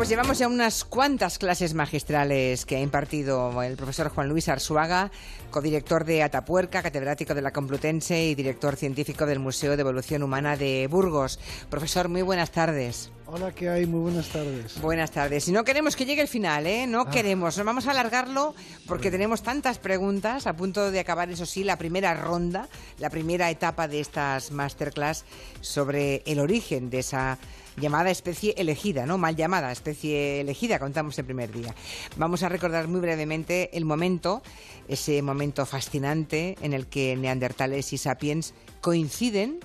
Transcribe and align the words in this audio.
pues 0.00 0.08
llevamos 0.08 0.38
ya 0.38 0.48
unas 0.48 0.84
cuantas 0.86 1.36
clases 1.36 1.74
magistrales 1.74 2.64
que 2.64 2.76
ha 2.76 2.80
impartido 2.80 3.62
el 3.62 3.76
profesor 3.76 4.08
Juan 4.08 4.30
Luis 4.30 4.48
Arzuaga, 4.48 5.10
codirector 5.50 6.06
de 6.06 6.22
Atapuerca, 6.22 6.82
catedrático 6.82 7.34
de 7.34 7.42
la 7.42 7.52
Complutense 7.52 8.24
y 8.24 8.34
director 8.34 8.76
científico 8.76 9.26
del 9.26 9.40
Museo 9.40 9.76
de 9.76 9.82
Evolución 9.82 10.22
Humana 10.22 10.56
de 10.56 10.86
Burgos. 10.90 11.38
Profesor, 11.68 12.08
muy 12.08 12.22
buenas 12.22 12.50
tardes. 12.50 13.10
Hola, 13.26 13.52
¿qué 13.54 13.68
hay? 13.68 13.84
Muy 13.84 14.00
buenas 14.00 14.28
tardes. 14.28 14.80
Buenas 14.80 15.10
tardes. 15.10 15.46
Y 15.48 15.52
no 15.52 15.64
queremos 15.64 15.96
que 15.96 16.06
llegue 16.06 16.22
el 16.22 16.28
final, 16.28 16.66
¿eh? 16.66 16.86
No 16.86 17.02
Ah. 17.02 17.10
queremos. 17.10 17.58
No 17.58 17.64
vamos 17.64 17.86
a 17.86 17.90
alargarlo 17.90 18.54
porque 18.86 19.10
tenemos 19.10 19.42
tantas 19.42 19.78
preguntas 19.78 20.46
a 20.46 20.54
punto 20.56 20.90
de 20.90 21.00
acabar, 21.00 21.28
eso 21.30 21.44
sí, 21.44 21.62
la 21.62 21.76
primera 21.76 22.14
ronda, 22.14 22.70
la 22.98 23.10
primera 23.10 23.50
etapa 23.50 23.86
de 23.86 24.00
estas 24.00 24.50
masterclass 24.50 25.26
sobre 25.60 26.22
el 26.24 26.40
origen 26.40 26.88
de 26.88 27.00
esa 27.00 27.38
llamada 27.80 28.10
especie 28.10 28.54
elegida, 28.56 29.06
¿no? 29.06 29.18
Mal 29.18 29.36
llamada 29.36 29.72
especie 29.72 30.40
elegida, 30.40 30.78
contamos 30.78 31.18
el 31.18 31.24
primer 31.24 31.50
día. 31.52 31.74
Vamos 32.16 32.42
a 32.42 32.48
recordar 32.48 32.88
muy 32.88 33.00
brevemente 33.00 33.76
el 33.76 33.84
momento, 33.84 34.42
ese 34.88 35.22
momento 35.22 35.66
fascinante 35.66 36.56
en 36.62 36.72
el 36.72 36.86
que 36.86 37.16
neandertales 37.16 37.92
y 37.92 37.98
sapiens 37.98 38.54
coinciden 38.80 39.60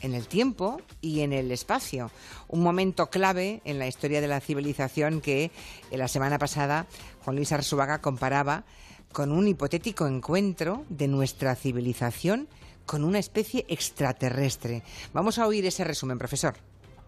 en 0.00 0.14
el 0.14 0.26
tiempo 0.28 0.80
y 1.00 1.20
en 1.20 1.32
el 1.32 1.50
espacio. 1.50 2.10
Un 2.48 2.62
momento 2.62 3.10
clave 3.10 3.60
en 3.64 3.78
la 3.78 3.86
historia 3.86 4.20
de 4.20 4.28
la 4.28 4.40
civilización 4.40 5.20
que 5.20 5.50
en 5.90 5.98
la 5.98 6.08
semana 6.08 6.38
pasada 6.38 6.86
Juan 7.24 7.36
Luis 7.36 7.52
Arzuaga 7.52 8.00
comparaba 8.00 8.64
con 9.12 9.32
un 9.32 9.48
hipotético 9.48 10.06
encuentro 10.06 10.84
de 10.88 11.08
nuestra 11.08 11.54
civilización 11.54 12.48
con 12.86 13.04
una 13.04 13.18
especie 13.18 13.66
extraterrestre. 13.68 14.82
Vamos 15.12 15.38
a 15.38 15.46
oír 15.46 15.66
ese 15.66 15.84
resumen, 15.84 16.18
profesor. 16.18 16.54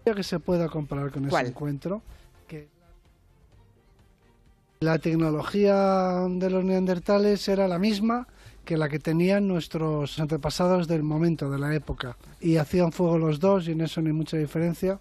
Que 0.03 0.23
se 0.23 0.39
pueda 0.39 0.67
comparar 0.67 1.11
con 1.11 1.27
¿Cuál? 1.27 1.45
ese 1.45 1.51
encuentro, 1.51 2.01
que 2.47 2.67
la 4.79 4.97
tecnología 4.97 6.27
de 6.27 6.49
los 6.49 6.63
neandertales 6.63 7.47
era 7.47 7.67
la 7.67 7.77
misma 7.77 8.27
que 8.65 8.77
la 8.77 8.89
que 8.89 8.99
tenían 8.99 9.47
nuestros 9.47 10.19
antepasados 10.19 10.87
del 10.87 11.03
momento, 11.03 11.49
de 11.49 11.59
la 11.59 11.73
época. 11.73 12.17
Y 12.39 12.57
hacían 12.57 12.91
fuego 12.91 13.17
los 13.17 13.39
dos 13.39 13.67
y 13.67 13.71
en 13.71 13.81
eso 13.81 14.01
no 14.01 14.07
hay 14.07 14.13
mucha 14.13 14.37
diferencia. 14.37 14.99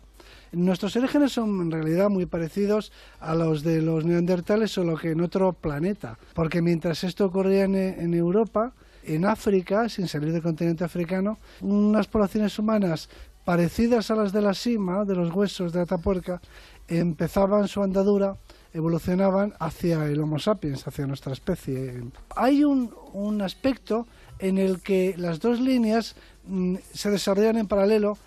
Nuestros 0.52 0.96
orígenes 0.96 1.32
son 1.32 1.60
en 1.60 1.70
realidad 1.70 2.08
muy 2.08 2.26
parecidos 2.26 2.90
a 3.20 3.34
los 3.34 3.62
de 3.62 3.82
los 3.82 4.04
neandertales, 4.04 4.70
solo 4.70 4.96
que 4.96 5.10
en 5.10 5.20
otro 5.20 5.52
planeta. 5.52 6.18
Porque 6.34 6.62
mientras 6.62 7.04
esto 7.04 7.26
ocurría 7.26 7.64
en, 7.64 7.74
en 7.76 8.14
Europa, 8.14 8.72
en 9.04 9.24
África, 9.24 9.88
sin 9.88 10.08
salir 10.08 10.32
del 10.32 10.42
continente 10.42 10.84
africano, 10.84 11.38
unas 11.60 12.06
poblaciones 12.06 12.58
humanas 12.58 13.08
parecidas 13.50 14.12
a 14.12 14.14
las 14.14 14.32
de 14.32 14.42
la 14.42 14.54
cima, 14.54 15.04
de 15.04 15.16
los 15.16 15.34
huesos 15.34 15.72
de 15.72 15.80
Atapuerca, 15.80 16.40
empezaban 16.86 17.66
su 17.66 17.82
andadura, 17.82 18.36
evolucionaban 18.72 19.54
hacia 19.58 20.06
el 20.06 20.20
Homo 20.20 20.38
sapiens, 20.38 20.86
hacia 20.86 21.04
nuestra 21.04 21.32
especie. 21.32 22.00
Hay 22.36 22.62
un, 22.62 22.94
un 23.12 23.42
aspecto 23.42 24.06
en 24.38 24.56
el 24.56 24.80
que 24.80 25.16
las 25.16 25.40
dos 25.40 25.58
líneas 25.58 26.14
mm, 26.46 26.76
se 26.94 27.10
desarrollan 27.10 27.56
en 27.58 27.66
paralelo, 27.66 28.18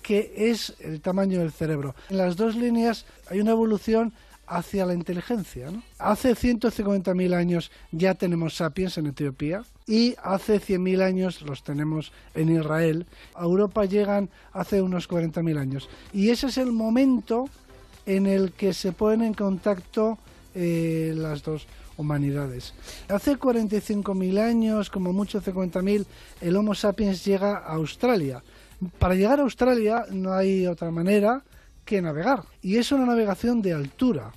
que 0.00 0.32
es 0.34 0.74
el 0.80 1.02
tamaño 1.02 1.40
del 1.40 1.52
cerebro. 1.52 1.94
En 2.08 2.16
las 2.16 2.36
dos 2.36 2.56
líneas 2.56 3.04
hay 3.28 3.38
una 3.42 3.50
evolución 3.50 4.14
hacia 4.50 4.84
la 4.84 4.94
inteligencia. 4.94 5.70
¿no? 5.70 5.82
Hace 5.98 6.34
150.000 6.34 7.34
años 7.34 7.70
ya 7.92 8.14
tenemos 8.14 8.56
sapiens 8.56 8.98
en 8.98 9.06
Etiopía 9.06 9.62
y 9.86 10.16
hace 10.22 10.60
100.000 10.60 11.02
años 11.02 11.42
los 11.42 11.62
tenemos 11.62 12.12
en 12.34 12.56
Israel. 12.56 13.06
A 13.34 13.44
Europa 13.44 13.84
llegan 13.84 14.28
hace 14.52 14.82
unos 14.82 15.08
40.000 15.08 15.56
años. 15.56 15.88
Y 16.12 16.30
ese 16.30 16.48
es 16.48 16.58
el 16.58 16.72
momento 16.72 17.48
en 18.06 18.26
el 18.26 18.52
que 18.52 18.74
se 18.74 18.90
ponen 18.90 19.22
en 19.22 19.34
contacto 19.34 20.18
eh, 20.54 21.14
las 21.16 21.44
dos 21.44 21.68
humanidades. 21.96 22.74
Hace 23.08 23.36
45.000 23.38 24.38
años, 24.40 24.90
como 24.90 25.12
mucho 25.12 25.40
50.000, 25.40 26.06
el 26.40 26.56
Homo 26.56 26.74
sapiens 26.74 27.24
llega 27.24 27.58
a 27.58 27.74
Australia. 27.74 28.42
Para 28.98 29.14
llegar 29.14 29.38
a 29.38 29.44
Australia 29.44 30.06
no 30.10 30.32
hay 30.32 30.66
otra 30.66 30.90
manera 30.90 31.44
que 31.84 32.02
navegar. 32.02 32.42
Y 32.62 32.78
es 32.78 32.90
una 32.90 33.06
navegación 33.06 33.62
de 33.62 33.74
altura. 33.74 34.32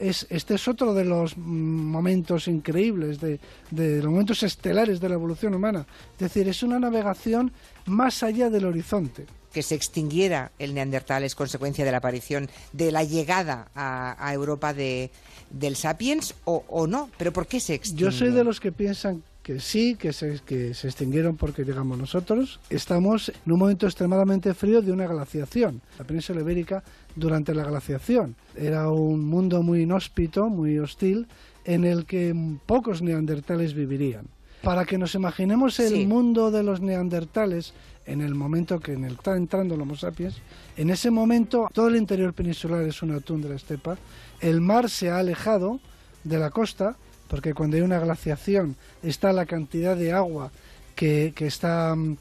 Es, 0.00 0.26
este 0.30 0.54
es 0.54 0.66
otro 0.66 0.94
de 0.94 1.04
los 1.04 1.36
momentos 1.36 2.48
increíbles, 2.48 3.20
de, 3.20 3.38
de 3.70 3.98
los 3.98 4.10
momentos 4.10 4.42
estelares 4.42 4.98
de 4.98 5.10
la 5.10 5.14
evolución 5.14 5.54
humana. 5.54 5.86
Es 6.14 6.18
decir, 6.20 6.48
es 6.48 6.62
una 6.62 6.78
navegación 6.78 7.52
más 7.84 8.22
allá 8.22 8.48
del 8.48 8.64
horizonte. 8.64 9.26
Que 9.52 9.62
se 9.62 9.74
extinguiera 9.74 10.52
el 10.58 10.74
neandertal 10.74 11.24
es 11.24 11.34
consecuencia 11.34 11.84
de 11.84 11.90
la 11.90 11.98
aparición, 11.98 12.48
de 12.72 12.92
la 12.92 13.04
llegada 13.04 13.68
a, 13.74 14.16
a 14.24 14.32
Europa 14.32 14.72
de, 14.72 15.10
del 15.50 15.76
sapiens 15.76 16.34
o, 16.44 16.64
o 16.68 16.86
no. 16.86 17.10
¿Pero 17.18 17.32
por 17.32 17.46
qué 17.46 17.60
se 17.60 17.74
extingue? 17.74 18.00
Yo 18.00 18.10
soy 18.12 18.30
de 18.30 18.44
los 18.44 18.58
que 18.58 18.72
piensan 18.72 19.22
que 19.50 19.58
sí, 19.58 19.96
que 19.96 20.12
se, 20.12 20.38
que 20.46 20.74
se 20.74 20.86
extinguieron 20.86 21.36
porque 21.36 21.64
llegamos 21.64 21.98
nosotros. 21.98 22.60
Estamos 22.70 23.30
en 23.30 23.52
un 23.52 23.58
momento 23.58 23.86
extremadamente 23.86 24.54
frío 24.54 24.80
de 24.80 24.92
una 24.92 25.08
glaciación. 25.08 25.80
La 25.98 26.04
península 26.04 26.40
ibérica 26.40 26.84
durante 27.16 27.52
la 27.52 27.64
glaciación 27.64 28.36
era 28.54 28.88
un 28.90 29.24
mundo 29.24 29.64
muy 29.64 29.82
inhóspito, 29.82 30.48
muy 30.48 30.78
hostil, 30.78 31.26
en 31.64 31.84
el 31.84 32.06
que 32.06 32.32
pocos 32.64 33.02
neandertales 33.02 33.74
vivirían. 33.74 34.26
Para 34.62 34.84
que 34.84 34.98
nos 34.98 35.16
imaginemos 35.16 35.80
el 35.80 35.94
Sí. 35.94 36.06
mundo 36.06 36.52
de 36.52 36.62
los 36.62 36.80
neandertales 36.80 37.72
en 38.06 38.20
el 38.20 38.36
momento 38.36 38.78
que 38.78 38.92
en 38.92 39.04
el 39.04 39.14
está 39.14 39.36
entrando 39.36 39.74
el 39.74 39.80
Homo 39.80 39.96
sapiens, 39.96 40.36
en 40.76 40.90
ese 40.90 41.10
momento 41.10 41.68
todo 41.74 41.88
el 41.88 41.96
interior 41.96 42.34
peninsular 42.34 42.84
es 42.84 43.02
una 43.02 43.18
tundra 43.18 43.56
estepa, 43.56 43.98
el 44.40 44.60
mar 44.60 44.88
se 44.88 45.10
ha 45.10 45.18
alejado 45.18 45.80
de 46.22 46.38
la 46.38 46.50
costa, 46.50 46.96
porque 47.30 47.54
cuando 47.54 47.76
hay 47.76 47.82
una 47.82 48.00
glaciación 48.00 48.76
está 49.02 49.32
la 49.32 49.46
cantidad 49.46 49.96
de 49.96 50.12
agua 50.12 50.50
que, 50.96 51.32
que 51.34 51.46
está 51.46 51.94
mm, 51.94 52.16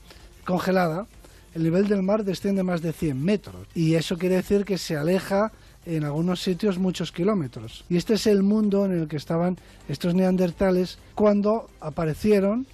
congelada, 0.46 1.08
el 1.56 1.64
nivel 1.64 1.88
del 1.88 2.04
mar 2.04 2.24
desciende 2.24 2.64
más 2.64 2.82
de 2.82 2.94
100 2.94 3.22
metros. 3.22 3.68
Y 3.74 3.96
eso 3.96 4.18
quiere 4.18 4.36
decir 4.36 4.64
que 4.64 4.78
se 4.78 4.96
aleja 4.96 5.52
en 5.86 6.04
algunos 6.04 6.42
sitios 6.42 6.78
muchos 6.78 7.12
kilómetros. 7.12 7.84
Y 7.90 7.98
este 7.98 8.14
es 8.14 8.28
el 8.28 8.44
mundo 8.44 8.86
en 8.86 8.92
el 8.92 9.08
que 9.08 9.18
estaban 9.18 9.58
estos 9.88 10.14
neandertales 10.14 11.00
cuando 11.16 11.70
aparecieron 11.82 12.68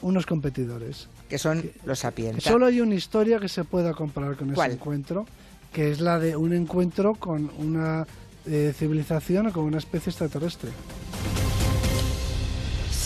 unos 0.00 0.24
competidores. 0.24 1.08
Que 1.28 1.38
son 1.38 1.70
los 1.84 1.98
sapiens. 1.98 2.42
Solo 2.42 2.66
hay 2.66 2.80
una 2.80 2.94
historia 2.94 3.38
que 3.38 3.48
se 3.48 3.64
pueda 3.64 3.92
comparar 3.92 4.36
con 4.36 4.52
¿Cuál? 4.54 4.70
ese 4.70 4.78
encuentro, 4.78 5.26
que 5.72 5.90
es 5.90 6.00
la 6.00 6.18
de 6.18 6.36
un 6.36 6.54
encuentro 6.54 7.14
con 7.16 7.50
una 7.58 8.06
eh, 8.46 8.72
civilización 8.76 9.48
o 9.48 9.52
con 9.52 9.64
una 9.64 9.78
especie 9.78 10.10
extraterrestre. 10.10 10.70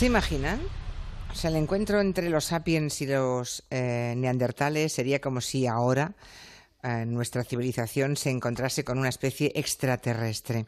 ¿Se 0.01 0.07
imaginan? 0.07 0.59
O 1.31 1.35
sea, 1.35 1.51
el 1.51 1.57
encuentro 1.57 2.01
entre 2.01 2.27
los 2.31 2.45
sapiens 2.45 3.03
y 3.03 3.05
los 3.05 3.63
eh, 3.69 4.15
neandertales 4.17 4.93
sería 4.93 5.21
como 5.21 5.41
si 5.41 5.67
ahora 5.67 6.15
eh, 6.83 7.05
nuestra 7.05 7.43
civilización 7.43 8.17
se 8.17 8.29
encontrase 8.29 8.83
con 8.83 8.97
una 8.97 9.09
especie 9.09 9.51
extraterrestre. 9.55 10.65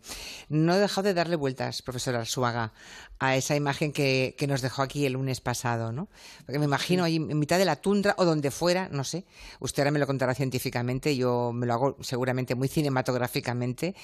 No 0.49 0.75
he 0.75 0.79
dejado 0.79 1.07
de 1.07 1.13
darle 1.13 1.35
vueltas, 1.35 1.81
profesor 1.81 2.15
Arzuaga, 2.15 2.73
a 3.19 3.35
esa 3.35 3.55
imagen 3.55 3.91
que, 3.91 4.35
que 4.37 4.47
nos 4.47 4.61
dejó 4.61 4.81
aquí 4.81 5.05
el 5.05 5.13
lunes 5.13 5.41
pasado, 5.41 5.91
¿no? 5.91 6.09
Porque 6.45 6.59
me 6.59 6.65
imagino 6.65 7.03
ahí 7.03 7.15
en 7.15 7.39
mitad 7.39 7.57
de 7.57 7.65
la 7.65 7.77
tundra 7.77 8.15
o 8.17 8.25
donde 8.25 8.51
fuera, 8.51 8.89
no 8.91 9.03
sé. 9.03 9.25
Usted 9.59 9.81
ahora 9.81 9.91
me 9.91 9.99
lo 9.99 10.07
contará 10.07 10.35
científicamente, 10.35 11.15
yo 11.15 11.51
me 11.53 11.65
lo 11.65 11.73
hago 11.73 11.97
seguramente 12.01 12.53
muy 12.53 12.67
cinematográficamente, 12.67 13.95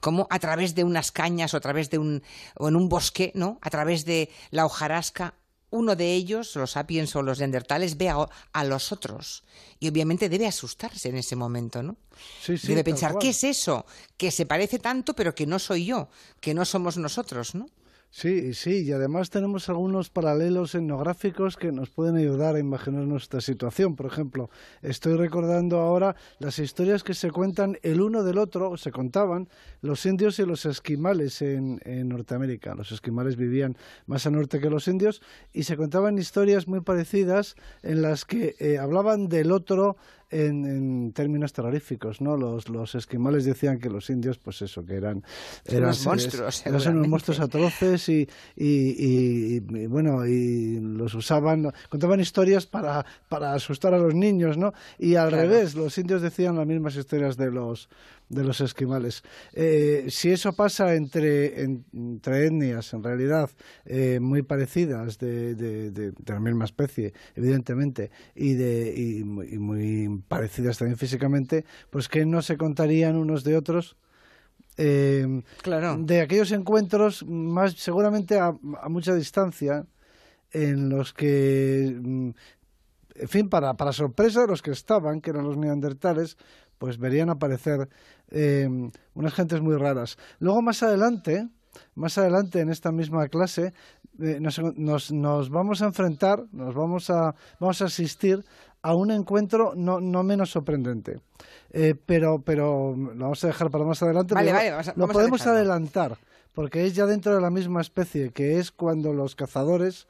como 0.00 0.26
a 0.30 0.38
través 0.38 0.74
de 0.74 0.84
unas 0.84 1.10
cañas 1.10 1.54
o 1.54 1.56
a 1.56 1.60
través 1.60 1.90
de 1.90 1.98
un 1.98 2.22
o 2.56 2.68
en 2.68 2.76
un 2.76 2.88
bosque, 2.88 3.32
¿no? 3.34 3.58
A 3.62 3.70
través 3.70 4.04
de 4.04 4.30
la 4.50 4.66
hojarasca 4.66 5.34
uno 5.70 5.96
de 5.96 6.14
ellos, 6.14 6.54
los 6.56 6.72
sapiens 6.72 7.14
o 7.16 7.22
los 7.22 7.38
neandertales, 7.38 7.96
ve 7.96 8.08
a, 8.08 8.28
a 8.52 8.64
los 8.64 8.92
otros. 8.92 9.44
Y 9.80 9.88
obviamente 9.88 10.28
debe 10.28 10.46
asustarse 10.46 11.08
en 11.08 11.16
ese 11.16 11.36
momento, 11.36 11.82
¿no? 11.82 11.96
Sí, 12.42 12.56
sí, 12.56 12.68
debe 12.68 12.84
pensar. 12.84 13.18
¿qué 13.18 13.30
es 13.30 13.44
eso? 13.44 13.84
Que 14.16 14.30
se 14.30 14.46
parece 14.46 14.78
tanto, 14.78 15.14
pero 15.14 15.34
que 15.34 15.46
no 15.46 15.58
soy 15.58 15.86
yo, 15.86 16.08
que 16.40 16.54
no 16.54 16.64
somos 16.64 16.96
nosotros, 16.96 17.54
¿no? 17.54 17.68
Sí, 18.10 18.54
sí, 18.54 18.84
y 18.84 18.92
además 18.92 19.28
tenemos 19.28 19.68
algunos 19.68 20.08
paralelos 20.08 20.74
etnográficos 20.74 21.56
que 21.58 21.70
nos 21.70 21.90
pueden 21.90 22.16
ayudar 22.16 22.54
a 22.54 22.58
imaginar 22.58 23.02
nuestra 23.02 23.42
situación. 23.42 23.94
Por 23.94 24.06
ejemplo, 24.06 24.48
estoy 24.80 25.16
recordando 25.16 25.80
ahora 25.80 26.16
las 26.38 26.58
historias 26.58 27.02
que 27.02 27.12
se 27.12 27.30
cuentan 27.30 27.76
el 27.82 28.00
uno 28.00 28.22
del 28.22 28.38
otro, 28.38 28.70
o 28.70 28.76
se 28.78 28.90
contaban, 28.90 29.50
los 29.82 30.06
indios 30.06 30.38
y 30.38 30.46
los 30.46 30.64
esquimales 30.64 31.42
en, 31.42 31.78
Norteamérica. 32.08 32.74
Los 32.74 32.90
esquimales 32.90 33.36
vivían 33.36 33.76
más 34.06 34.26
al 34.26 34.32
norte 34.32 34.60
que 34.60 34.70
los 34.70 34.88
indios 34.88 35.20
y 35.52 35.64
se 35.64 35.76
contaban 35.76 36.16
historias 36.16 36.68
muy 36.68 36.80
parecidas 36.80 37.54
en 37.82 38.00
las 38.00 38.24
que 38.24 38.54
eh, 38.58 38.78
hablaban 38.78 39.28
del 39.28 39.52
otro 39.52 39.96
en, 40.30 40.64
en 40.66 41.12
términos 41.12 41.52
terroríficos, 41.52 42.20
¿no? 42.20 42.36
Los, 42.36 42.68
los 42.68 42.94
esquimales 42.94 43.44
decían 43.44 43.78
que 43.78 43.88
los 43.88 44.10
indios, 44.10 44.38
pues 44.38 44.60
eso, 44.62 44.84
que 44.84 44.94
eran... 44.94 45.22
eran 45.64 45.84
Unos 45.84 45.98
seres- 45.98 46.06
monstruos, 46.06 46.66
eran 46.66 46.96
unos 46.96 47.08
monstruos 47.08 47.40
atroces 47.40 48.08
y, 48.08 48.28
y, 48.56 48.66
y- 48.66 49.56
y, 49.56 49.86
bueno, 49.86 50.26
y 50.26 50.80
los 50.80 51.14
usaban, 51.14 51.72
contaban 51.88 52.20
historias 52.20 52.66
para, 52.66 53.04
para 53.28 53.52
asustar 53.54 53.94
a 53.94 53.98
los 53.98 54.14
niños, 54.14 54.56
¿no? 54.58 54.72
Y 54.98 55.14
al 55.14 55.28
Claro. 55.28 55.48
revés, 55.48 55.74
los 55.74 55.96
indios 55.98 56.22
decían 56.22 56.56
las 56.56 56.66
mismas 56.66 56.96
historias 56.96 57.36
de 57.36 57.50
los 57.50 57.88
de 58.28 58.44
los 58.44 58.60
esquimales. 58.60 59.22
Eh, 59.52 60.06
si 60.08 60.30
eso 60.30 60.52
pasa 60.54 60.94
entre, 60.94 61.62
entre 61.62 62.46
etnias, 62.46 62.92
en 62.92 63.02
realidad, 63.02 63.50
eh, 63.84 64.18
muy 64.20 64.42
parecidas, 64.42 65.18
de, 65.18 65.54
de, 65.54 66.12
la 66.26 66.40
misma 66.40 66.64
especie, 66.64 67.12
evidentemente, 67.34 68.10
y, 68.34 68.54
de, 68.54 68.94
y 68.96 69.24
muy, 69.24 70.22
parecidas 70.28 70.78
también 70.78 70.98
físicamente, 70.98 71.64
pues 71.90 72.08
que 72.08 72.26
no 72.26 72.42
se 72.42 72.56
contarían 72.56 73.16
unos 73.16 73.44
de 73.44 73.56
otros. 73.56 73.96
Eh, 74.76 75.42
claro. 75.62 75.96
De 75.98 76.20
aquellos 76.20 76.52
encuentros, 76.52 77.24
más 77.24 77.74
seguramente 77.74 78.38
a, 78.38 78.52
mucha 78.88 79.14
distancia, 79.14 79.86
en 80.52 80.88
los 80.88 81.12
que 81.12 81.94
mm, 82.00 82.30
en 83.20 83.28
fin, 83.28 83.48
para, 83.48 83.74
para 83.74 83.92
sorpresa 83.92 84.42
de 84.42 84.48
los 84.48 84.62
que 84.62 84.70
estaban, 84.70 85.20
que 85.20 85.30
eran 85.30 85.44
los 85.44 85.56
neandertales, 85.56 86.36
pues 86.78 86.98
verían 86.98 87.30
aparecer 87.30 87.88
eh, 88.30 88.68
unas 89.14 89.34
gentes 89.34 89.60
muy 89.60 89.76
raras. 89.76 90.18
Luego 90.38 90.62
más 90.62 90.82
adelante, 90.82 91.48
más 91.94 92.18
adelante 92.18 92.60
en 92.60 92.70
esta 92.70 92.92
misma 92.92 93.28
clase, 93.28 93.72
eh, 94.18 94.38
nos, 94.40 95.10
nos, 95.12 95.50
vamos 95.50 95.82
a 95.82 95.86
enfrentar, 95.86 96.44
nos 96.52 96.74
vamos 96.74 97.10
a, 97.10 97.34
vamos 97.60 97.82
a 97.82 97.86
asistir 97.86 98.44
a 98.82 98.94
un 98.94 99.10
encuentro 99.10 99.72
no, 99.74 100.00
no 100.00 100.22
menos 100.22 100.50
sorprendente. 100.50 101.20
Eh, 101.70 101.94
pero, 102.06 102.40
pero 102.44 102.94
lo 102.96 103.24
vamos 103.24 103.42
a 103.44 103.48
dejar 103.48 103.70
para 103.70 103.84
más 103.84 104.02
adelante. 104.02 104.34
Vale, 104.34 104.52
lo 104.94 105.08
podemos 105.08 105.46
adelantar, 105.46 106.16
porque 106.54 106.86
es 106.86 106.94
ya 106.94 107.06
dentro 107.06 107.34
de 107.34 107.40
la 107.40 107.50
misma 107.50 107.80
especie, 107.80 108.30
que 108.30 108.58
es 108.58 108.70
cuando 108.70 109.12
los 109.12 109.34
cazadores 109.34 110.06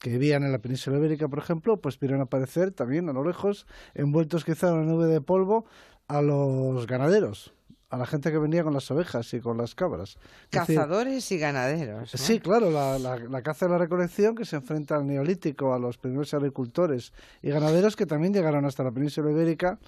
que 0.00 0.10
vivían 0.10 0.42
en 0.42 0.52
la 0.52 0.58
península 0.58 0.98
ibérica, 0.98 1.28
por 1.28 1.38
ejemplo, 1.38 1.76
pues 1.76 1.98
vieron 1.98 2.20
aparecer 2.20 2.72
también 2.72 3.08
a 3.08 3.12
lo 3.12 3.24
lejos, 3.24 3.66
envueltos 3.94 4.44
quizá 4.44 4.68
en 4.68 4.74
una 4.74 4.84
nube 4.84 5.06
de 5.06 5.20
polvo, 5.20 5.66
a 6.08 6.22
los 6.22 6.86
ganaderos, 6.86 7.52
a 7.90 7.96
la 7.96 8.06
gente 8.06 8.32
que 8.32 8.38
venía 8.38 8.64
con 8.64 8.72
las 8.72 8.90
ovejas 8.90 9.32
y 9.34 9.40
con 9.40 9.58
las 9.58 9.74
cabras. 9.74 10.16
Cazadores 10.50 11.30
y 11.30 11.38
ganaderos. 11.38 12.10
Sí, 12.10 12.40
claro, 12.40 12.70
la, 12.70 12.98
la, 12.98 13.42
caza 13.42 13.66
de 13.66 13.72
la 13.72 13.78
recolección 13.78 14.34
que 14.34 14.44
se 14.44 14.56
enfrenta 14.56 14.96
al 14.96 15.06
neolítico, 15.06 15.74
a 15.74 15.78
los 15.78 15.98
primeros 15.98 16.34
agricultores 16.34 17.12
y 17.42 17.50
ganaderos 17.50 17.94
que 17.94 18.06
también 18.06 18.32
llegaron 18.32 18.64
hasta 18.64 18.82
la 18.82 18.90
península 18.90 19.30
ibérica 19.30 19.78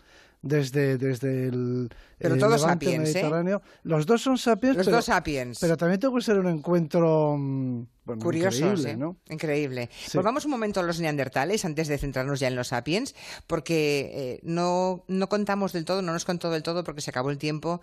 desde, 0.43 0.99
desde 0.99 1.47
el, 1.47 1.89
pero 2.19 2.37
todos 2.37 2.63
sapiens, 2.63 3.11
¿eh? 3.11 3.15
Mediterráneo. 3.15 3.63
Los 3.85 4.07
dos 4.07 4.23
son 4.23 4.37
sapiens. 4.37 4.77
Los 4.77 4.87
pero, 4.87 4.97
dos 4.97 5.07
sapiens. 5.07 5.59
Pero 5.61 5.77
también 5.77 6.01
tuvo 6.01 6.17
que 6.17 6.23
ser 6.23 6.39
un 6.39 6.49
encuentro 6.49 7.37
mm, 7.39 7.85
curioso, 8.21 8.67
increíble, 8.67 8.97
¿no? 8.97 9.17
Increíble. 9.31 9.91
Volvamos 10.15 10.45
un 10.45 10.51
momento 10.51 10.81
a 10.81 10.83
los 10.83 11.01
neandertales 11.01 11.65
antes 11.65 11.87
de 11.87 11.97
centrarnos 11.97 12.41
ya 12.41 12.49
en 12.49 12.57
los 12.57 12.69
sapiens, 12.69 13.15
porque 13.47 14.11
eh, 14.15 14.41
no, 14.43 15.05
no 15.07 15.29
contamos 15.29 15.73
del 15.73 15.85
todo, 15.85 16.03
no 16.03 16.13
nos 16.13 16.25
contó 16.25 16.51
del 16.51 16.65
todo 16.65 16.83
porque 16.83 17.01
se 17.01 17.11
acabó 17.11 17.31
el 17.31 17.39
tiempo. 17.39 17.81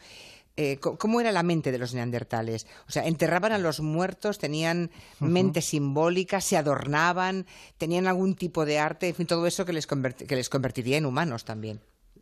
Eh, 0.57 0.77
¿Cómo 0.79 1.21
era 1.21 1.31
la 1.31 1.43
mente 1.43 1.71
de 1.71 1.77
los 1.77 1.93
neandertales? 1.93 2.67
O 2.85 2.91
sea, 2.91 3.07
enterraban 3.07 3.53
a 3.53 3.57
los 3.57 3.79
muertos, 3.79 4.39
tenían 4.39 4.91
mente 5.21 5.61
simbólica, 5.61 6.41
se 6.41 6.57
adornaban, 6.57 7.45
tenían 7.77 8.07
algún 8.07 8.35
tipo 8.35 8.65
de 8.65 8.79
arte, 8.79 9.07
en 9.07 9.15
fin, 9.15 9.27
todo 9.27 9.47
eso 9.47 9.63
que 9.63 9.71
les, 9.71 9.87
que 9.87 10.35
les 10.35 10.49
convertiría 10.49 10.97
en 10.97 11.05
humanos 11.05 11.45
también. 11.45 11.79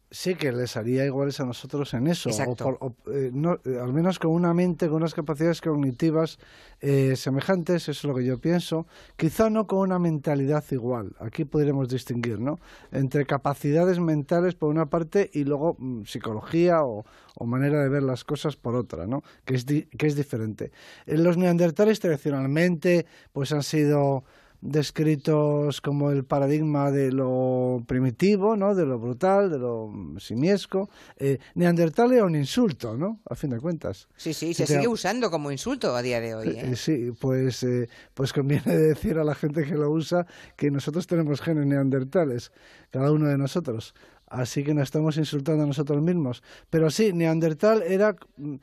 Sí, 0.09 0.36
que 0.36 0.54
les 0.54 0.77
haría 0.77 1.06
iguales 1.06 1.42
a 1.42 1.45
nosotros 1.45 1.94
en 1.94 2.07
eso, 2.07 2.30
o, 2.30 2.95
eh, 3.12 3.30
eh, 3.65 3.80
al 3.81 3.92
menos 3.92 4.19
con 4.19 4.31
una 4.31 4.54
mente, 4.54 4.88
con 4.88 4.98
unas 4.98 5.13
capacidades 5.13 5.59
cognitivas 5.59 6.39
eh, 6.80 7.18
semejantes, 7.18 7.89
eso 7.89 7.92
es 7.92 8.04
lo 8.06 8.15
que 8.15 8.24
yo 8.24 8.38
pienso, 8.38 8.88
quizá 9.18 9.50
no 9.50 9.68
con 9.68 9.80
una 9.80 10.00
mentalidad 10.00 10.63
igual, 10.71 11.13
aquí 11.19 11.44
podríamos 11.44 11.89
distinguir, 11.89 12.39
¿no? 12.39 12.57
Entre 12.94 13.25
capacidades 13.25 14.00
mentales 14.00 14.56
por 14.56 14.69
una 14.69 14.86
parte 14.86 15.30
y 15.33 15.44
luego 15.44 15.75
mm, 15.77 16.06
psicología 16.06 16.83
o, 16.83 17.04
manera 17.45 17.83
de 17.83 17.89
ver 17.89 18.04
las 18.04 18.24
cosas 18.24 18.56
por 18.56 18.75
otra, 18.75 19.07
¿no? 19.07 19.24
Que 19.44 19.56
es, 19.56 19.65
que 19.65 20.07
es 20.07 20.15
diferente. 20.15 20.71
los 21.06 21.38
neandertales 21.38 22.00
tradicionalmente 22.00 23.06
pues 23.33 23.51
han 23.51 23.62
sido 23.62 24.24
descritos 24.62 25.81
como 25.81 26.12
el 26.12 26.25
paradigma 26.25 26.92
de 26.92 27.12
lo 27.12 27.83
primitivo, 27.88 28.56
¿no? 28.56 28.74
de 28.75 28.86
lo 28.86 29.00
brutal, 29.00 29.50
de 29.50 29.59
lo 29.59 29.92
simiesco. 30.19 30.89
Eh, 31.18 31.38
Neandertal 31.56 32.13
es 32.13 32.21
un 32.21 32.36
insulto, 32.36 32.98
¿no? 32.98 33.19
A 33.30 33.36
fin 33.36 33.51
de 33.51 33.59
cuentas. 33.59 34.07
Sí, 34.15 34.33
sí, 34.33 34.54
se 34.54 34.65
sigue 34.65 34.88
usando 34.88 35.30
como 35.30 35.51
insulto 35.51 35.95
a 35.95 36.01
día 36.01 36.19
de 36.19 36.36
hoy. 36.36 36.50
¿eh? 36.50 36.71
Eh, 36.71 36.75
sí, 36.75 37.12
pues, 37.19 37.65
pues 38.13 38.33
conviene 38.33 38.77
decir 38.77 39.18
a 39.18 39.24
la 39.24 39.36
gente 39.36 39.63
que 39.63 39.75
lo 39.75 39.92
usa 39.92 40.25
que 40.56 40.71
nosotros 40.71 41.06
tenemos 41.07 41.42
genes 41.42 41.65
neandertales, 41.65 42.51
cada 42.89 43.12
uno 43.12 43.27
de 43.27 43.38
nosotros. 43.38 43.94
Así 44.27 44.63
que 44.63 44.74
nos 44.74 44.83
estamos 44.83 45.18
insultando 45.18 45.63
a 45.63 45.68
nosotros 45.68 46.01
mismos. 46.01 46.44
Pero 46.69 46.89
sí, 46.89 47.13
Neandertal 47.13 47.81
era, 47.83 48.13
mm, 48.36 48.56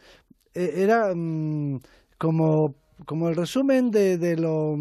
era 0.53 1.15
mm, 1.15 1.81
como, 2.19 2.75
como 3.07 3.31
el 3.31 3.37
resumen 3.37 3.91
de, 3.91 4.19
de 4.19 4.37
lo 4.37 4.77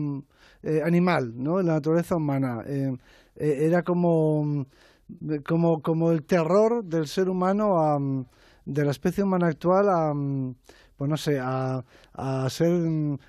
eh, 0.64 0.82
animal, 0.82 1.34
¿no? 1.36 1.60
En 1.60 1.68
la 1.68 1.74
naturaleza 1.74 2.16
humana. 2.16 2.64
Eh, 2.66 2.96
eh, 3.36 3.58
era 3.62 3.84
como, 3.84 4.66
como, 5.46 5.82
como 5.82 6.12
el 6.12 6.24
terror 6.24 6.86
del 6.86 7.08
ser 7.08 7.28
humano, 7.28 7.80
a, 7.80 8.00
de 8.64 8.86
la 8.86 8.92
especie 8.92 9.26
humana 9.26 9.48
actual, 9.48 9.90
a, 9.90 10.14
pues 10.96 11.10
no 11.10 11.18
sé, 11.18 11.38
a, 11.38 11.84
a, 12.14 12.50
ser, 12.50 12.72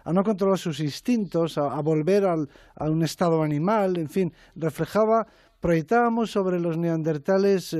a 0.04 0.12
no 0.12 0.22
controlar 0.22 0.58
sus 0.58 0.78
instintos, 0.78 1.58
a, 1.58 1.80
volver 1.80 2.24
al, 2.24 2.48
a 2.76 2.88
un 2.88 3.02
estado 3.02 3.42
animal, 3.42 3.96
en 3.96 4.08
fin, 4.08 4.32
reflejaba 4.54 5.26
proyectábamos 5.58 6.30
sobre 6.30 6.60
los 6.60 6.76
neandertales 6.76 7.74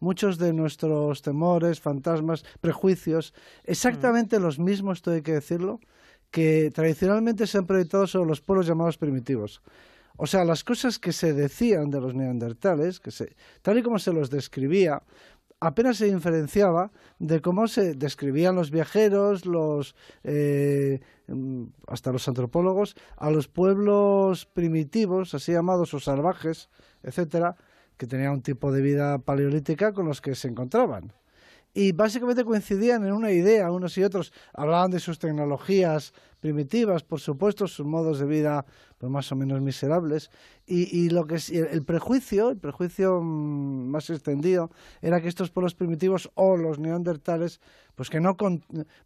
muchos 0.00 0.38
de 0.38 0.52
nuestros 0.52 1.22
temores, 1.22 1.80
fantasmas, 1.80 2.44
prejuicios, 2.60 3.32
exactamente 3.64 4.38
mm. 4.38 4.42
los 4.42 4.58
mismos, 4.58 4.98
esto 4.98 5.12
hay 5.12 5.22
que 5.22 5.34
decirlo, 5.34 5.80
que 6.30 6.70
tradicionalmente 6.72 7.46
se 7.46 7.58
han 7.58 7.66
proyectado 7.66 8.06
sobre 8.06 8.28
los 8.28 8.40
pueblos 8.40 8.66
llamados 8.66 8.98
primitivos. 8.98 9.62
O 10.16 10.26
sea, 10.26 10.44
las 10.44 10.64
cosas 10.64 10.98
que 10.98 11.12
se 11.12 11.32
decían 11.32 11.90
de 11.90 12.00
los 12.00 12.14
neandertales, 12.14 12.98
que 13.00 13.10
se, 13.10 13.36
tal 13.62 13.78
y 13.78 13.82
como 13.82 13.98
se 13.98 14.12
los 14.12 14.30
describía, 14.30 15.02
apenas 15.60 15.96
se 15.96 16.12
diferenciaba 16.12 16.90
de 17.18 17.40
cómo 17.40 17.68
se 17.68 17.94
describían 17.94 18.56
los 18.56 18.70
viajeros, 18.70 19.46
los 19.46 19.94
eh, 20.24 21.00
hasta 21.86 22.12
los 22.12 22.26
antropólogos, 22.26 22.96
a 23.16 23.30
los 23.30 23.48
pueblos 23.48 24.46
primitivos, 24.46 25.34
así 25.34 25.52
llamados 25.52 25.94
o 25.94 26.00
salvajes, 26.00 26.68
etcétera, 27.02 27.56
que 27.96 28.06
tenían 28.06 28.32
un 28.32 28.42
tipo 28.42 28.72
de 28.72 28.82
vida 28.82 29.18
paleolítica 29.18 29.92
con 29.92 30.06
los 30.06 30.20
que 30.20 30.34
se 30.34 30.48
encontraban 30.48 31.12
y 31.78 31.92
básicamente 31.92 32.44
coincidían 32.44 33.06
en 33.06 33.12
una 33.12 33.30
idea, 33.30 33.70
unos 33.70 33.96
y 33.98 34.02
otros 34.02 34.32
hablaban 34.52 34.90
de 34.90 34.98
sus 34.98 35.20
tecnologías 35.20 36.12
primitivas, 36.40 37.04
por 37.04 37.20
supuesto, 37.20 37.68
sus 37.68 37.86
modos 37.86 38.18
de 38.18 38.26
vida 38.26 38.66
pues, 38.98 39.12
más 39.12 39.30
o 39.30 39.36
menos 39.36 39.60
miserables, 39.60 40.28
y, 40.66 41.08
lo 41.10 41.24
que 41.24 41.36
es, 41.36 41.50
el, 41.50 41.84
prejuicio, 41.84 42.50
el 42.50 42.56
prejuicio 42.56 43.20
mm, 43.22 43.90
más 43.90 44.10
extendido, 44.10 44.72
era 45.00 45.20
que 45.20 45.28
estos 45.28 45.50
pueblos 45.50 45.76
primitivos 45.76 46.28
o 46.34 46.56
los 46.56 46.80
neandertales, 46.80 47.60
pues 47.94 48.10
que 48.10 48.18
no, 48.18 48.36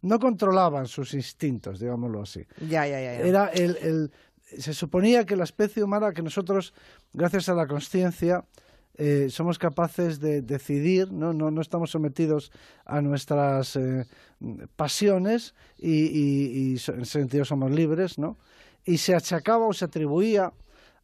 no 0.01 0.19
controlaban 0.19 0.87
sus 0.87 1.13
instintos, 1.13 1.79
digámoslo 1.79 2.23
así. 2.23 2.43
Ya, 2.59 2.87
ya, 2.87 2.99
ya. 2.99 3.19
Era 3.19 3.49
el, 3.49 3.77
el, 3.83 4.11
se 4.57 4.73
suponía 4.73 5.27
que 5.27 5.35
la 5.35 5.43
especie 5.43 5.83
humana, 5.83 6.11
que 6.11 6.23
nosotros, 6.23 6.73
gracias 7.13 7.49
a 7.49 7.53
la 7.53 7.67
conciencia, 7.67 8.45
eh, 8.95 9.27
somos 9.29 9.57
capaces 9.57 10.19
de 10.19 10.41
decidir, 10.41 11.11
¿no? 11.11 11.33
No, 11.33 11.49
no 11.49 11.61
estamos 11.61 11.89
sometidos 11.89 12.51
a 12.85 13.01
nuestras 13.01 13.75
eh, 13.75 14.05
pasiones 14.75 15.55
y, 15.79 16.75
en 16.87 17.01
ese 17.01 17.05
sentido 17.05 17.43
somos 17.43 17.71
libres, 17.71 18.19
¿no? 18.19 18.37
Y 18.85 18.97
se 18.97 19.15
achacaba 19.15 19.65
o 19.65 19.73
se 19.73 19.85
atribuía 19.85 20.53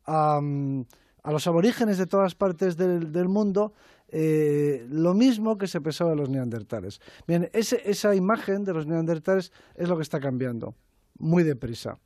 a, 0.06 0.40
mm, 0.40 0.86
a 1.24 1.32
los 1.32 1.48
aborígenes 1.48 1.98
de 1.98 2.06
todas 2.06 2.36
partes 2.36 2.78
del, 2.78 3.28
mundo 3.28 3.74
eh, 4.10 4.86
lo 4.90 5.14
mismo 5.14 5.58
que 5.58 5.68
se 5.68 5.82
pensaba 5.82 6.12
de 6.12 6.18
los 6.18 6.30
neandertales. 6.30 7.02
Bien, 7.28 7.50
ese, 7.54 7.82
esa 7.86 8.16
imagen 8.16 8.64
de 8.66 8.74
los 8.74 8.86
neandertales 8.86 9.52
es 9.76 9.90
lo 9.90 9.96
que 9.96 10.04
está 10.04 10.20
cambiando 10.20 10.76
muy 11.18 11.44
deprisa 11.44 11.98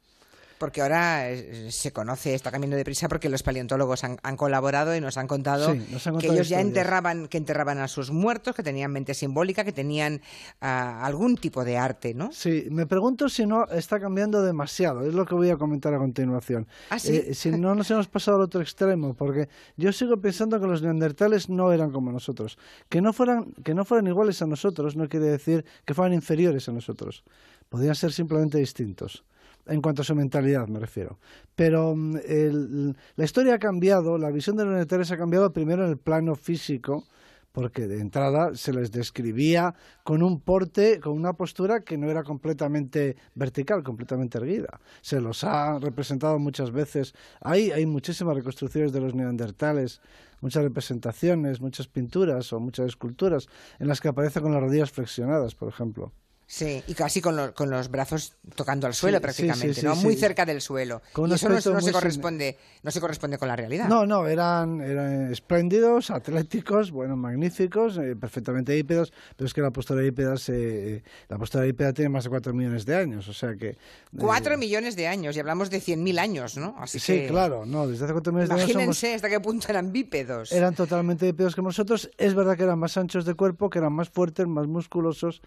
porque 0.63 0.82
ahora 0.82 1.29
eh, 1.29 1.72
se 1.72 1.91
conoce, 1.91 2.34
está 2.34 2.50
cambiando 2.50 2.77
de 2.77 2.86
prisa 2.86 3.10
porque 3.10 3.27
los 3.27 3.43
paleontólogos 3.43 4.05
han, 4.05 4.38
colaborado 4.38 4.96
y 4.96 5.01
nos 5.01 5.17
han 5.17 5.27
contado 5.27 5.74
que 6.22 6.27
ellos 6.27 6.48
ya 6.48 6.62
enterraban, 6.62 7.27
que 7.27 7.38
enterraban 7.38 7.79
a 7.79 7.89
sus 7.89 8.12
muertos, 8.12 8.55
que 8.55 8.63
tenían 8.63 8.89
mente 8.89 9.13
simbólica, 9.13 9.65
que 9.65 9.74
tenían 9.74 10.22
ah, 10.62 11.05
algún 11.05 11.36
tipo 11.36 11.65
de 11.65 11.77
arte, 11.77 12.13
¿no? 12.13 12.32
Sí, 12.32 12.67
me 12.72 12.86
pregunto 12.86 13.27
si 13.27 13.46
no 13.46 13.67
está 13.67 14.00
cambiando 14.00 14.41
demasiado, 14.41 15.05
es 15.05 15.13
lo 15.13 15.25
que 15.25 15.36
voy 15.36 15.50
a 15.50 15.58
comentar 15.58 15.93
a 15.93 15.98
continuación. 15.98 16.65
¿Ah, 16.89 16.96
eh, 17.03 17.34
si 17.34 17.51
no 17.51 17.75
nos 17.75 17.91
hemos 17.91 18.08
pasado 18.08 18.38
al 18.38 18.43
otro 18.43 18.62
extremo, 18.62 19.15
porque 19.15 19.50
yo 19.75 19.91
sigo 19.91 20.15
pensando 20.22 20.62
que 20.62 20.67
los 20.67 20.82
neandertales 20.82 21.50
no 21.50 21.74
eran 21.74 21.91
como 21.91 22.10
nosotros. 22.10 22.58
Que 22.88 23.01
no 23.01 23.12
fueran, 23.12 23.51
que 23.65 23.74
no 23.74 23.84
fueran 23.84 24.08
iguales 24.08 24.41
a 24.41 24.48
nosotros 24.48 24.96
no 24.96 25.10
quiere 25.10 25.25
decir 25.25 25.65
que 25.84 25.93
fueran 25.93 26.13
inferiores 26.13 26.70
a 26.70 26.72
nosotros. 26.72 27.25
Podrían 27.67 27.96
ser 27.96 28.13
simplemente 28.13 28.60
distintos 28.60 29.25
en 29.65 29.82
cuanto 29.82 30.01
a 30.01 30.05
su 30.05 30.15
mentalidad 30.15 30.67
me 30.67 30.79
refiero. 30.79 31.20
Pero 31.55 31.96
mm, 31.96 32.93
la 33.15 33.25
historia 33.25 33.55
ha 33.55 33.60
cambiado, 33.60 34.17
la 34.17 34.32
visión 34.32 34.55
de 34.55 34.63
los 34.63 34.72
neandertales 34.72 35.12
ha 35.12 35.17
cambiado 35.17 35.53
primero 35.53 35.84
en 35.84 35.91
el 35.91 35.98
plano 35.98 36.36
físico, 36.36 37.05
porque 37.53 37.88
de 37.88 38.01
entrada 38.01 38.55
se 38.55 38.74
les 38.74 38.91
describía 38.91 39.75
con 40.03 40.24
un 40.24 40.41
porte, 40.41 41.00
con 41.00 41.13
una 41.13 41.34
postura 41.34 41.82
que 41.82 41.98
no 41.98 42.10
era 42.10 42.24
completamente 42.24 43.15
vertical, 43.36 43.84
completamente 43.84 44.39
erguida. 44.39 44.82
Se 45.01 45.22
los 45.22 45.43
ha 45.43 45.77
representado 45.79 46.39
muchas 46.39 46.72
veces. 46.72 47.13
Hay, 47.41 47.72
hay 47.72 47.86
muchísimas 47.86 48.36
reconstrucciones 48.36 48.91
de 48.91 49.01
los 49.01 49.13
neandertales, 49.13 50.01
muchas 50.41 50.63
representaciones, 50.63 51.62
muchas 51.62 51.88
pinturas 51.88 52.51
o 52.53 52.60
muchas 52.60 52.88
esculturas 52.88 53.48
en 53.79 53.88
las 53.88 54.01
que 54.01 54.08
aparece 54.08 54.41
con 54.41 54.51
las 54.51 54.62
rodillas 54.62 54.91
flexionadas, 54.91 55.53
por 55.53 55.70
ejemplo. 55.70 56.12
Sí, 56.45 56.83
y 56.88 56.93
casi 56.93 57.21
con, 57.21 57.51
con 57.53 57.69
los 57.69 57.89
brazos 57.89 58.35
tocando 58.55 58.85
al 58.85 58.93
suelo 58.93 59.19
prácticamente, 59.21 59.81
¿no? 59.81 59.95
Muy 59.95 60.15
cerca 60.15 60.45
del 60.45 60.62
suelo. 60.62 61.01
y 61.15 61.33
eso 61.33 61.50
no, 61.50 61.81
se 61.81 61.91
corresponde, 61.91 62.57
no 62.83 62.91
se 62.91 63.01
corresponde 63.01 63.38
con 63.38 63.47
la 63.47 63.55
realidad. 63.55 63.88
No, 63.88 64.05
no, 64.05 64.27
eran, 64.27 64.81
eran 64.81 65.31
espléndidos, 65.31 66.12
atléticos, 66.12 66.91
bueno, 66.91 67.15
magníficos, 67.15 67.97
eh, 67.97 68.15
perfectamente 68.15 68.77
hípedos, 68.77 69.13
pero 69.35 69.47
es 69.47 69.53
que 69.53 69.62
la 69.62 69.71
postura 69.71 70.05
hípeda, 70.05 70.38
se, 70.38 71.03
la 71.29 71.38
postura 71.38 71.65
hípeda 71.65 71.93
tiene 71.93 72.09
más 72.09 72.25
de 72.25 72.29
cuatro 72.29 72.53
millones 72.53 72.85
de 72.85 72.95
años, 72.95 73.27
o 73.27 73.33
sea 73.33 73.55
que... 73.55 73.77
Cuatro 74.17 74.53
eh, 74.53 74.57
millones 74.57 74.95
de 74.95 75.07
años, 75.07 75.35
y 75.35 75.39
hablamos 75.39 75.69
de 75.69 75.79
cien 75.79 76.03
mil 76.03 76.19
años, 76.19 76.57
¿no? 76.57 76.75
Así 76.77 77.00
sí, 77.00 77.25
claro, 77.27 77.65
no, 77.65 77.88
desde 77.88 78.05
hace 78.05 78.13
cuatro 78.13 78.33
millones 78.33 78.50
de 78.50 78.55
años 78.55 78.69
Imagínense 78.69 79.15
hasta 79.15 79.29
qué 79.29 79.39
punto 79.39 79.67
eran 79.69 79.91
bípedos. 79.91 80.51
Eran 80.51 80.75
totalmente 80.75 81.25
bípedos 81.25 81.55
que 81.55 81.62
nosotros. 81.62 82.09
Es 82.17 82.33
verdad 82.33 82.57
que 82.57 82.63
eran 82.63 82.79
más 82.79 82.97
anchos 82.97 83.25
de 83.25 83.33
cuerpo, 83.33 83.69
que 83.69 83.79
eran 83.79 83.93
más 83.93 84.09
fuertes, 84.09 84.47
más 84.47 84.67
musculosos, 84.67 85.41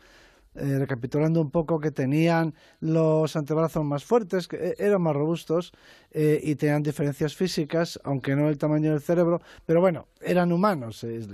eh, 0.59 0.79
recapitulando 0.79 1.41
un 1.41 1.51
poco, 1.51 1.79
que 1.79 1.91
tenían 1.91 2.55
los 2.81 3.37
antebrazos 3.37 3.85
más 3.85 4.05
fuertes, 4.05 4.49
que 4.49 4.57
eh, 4.57 4.75
eran 4.79 5.03
más 5.03 5.15
robustos 5.15 5.73
eh, 6.11 6.41
y 6.43 6.55
tenían 6.55 6.83
diferencias 6.83 7.35
físicas, 7.35 8.01
aunque 8.05 8.35
no 8.35 8.49
el 8.49 8.57
tamaño 8.57 8.93
del 8.93 9.03
cerebro, 9.03 9.43
pero 9.67 9.83
bueno, 9.83 10.07
eran 10.21 10.53
humanos, 10.53 11.05
es, 11.05 11.29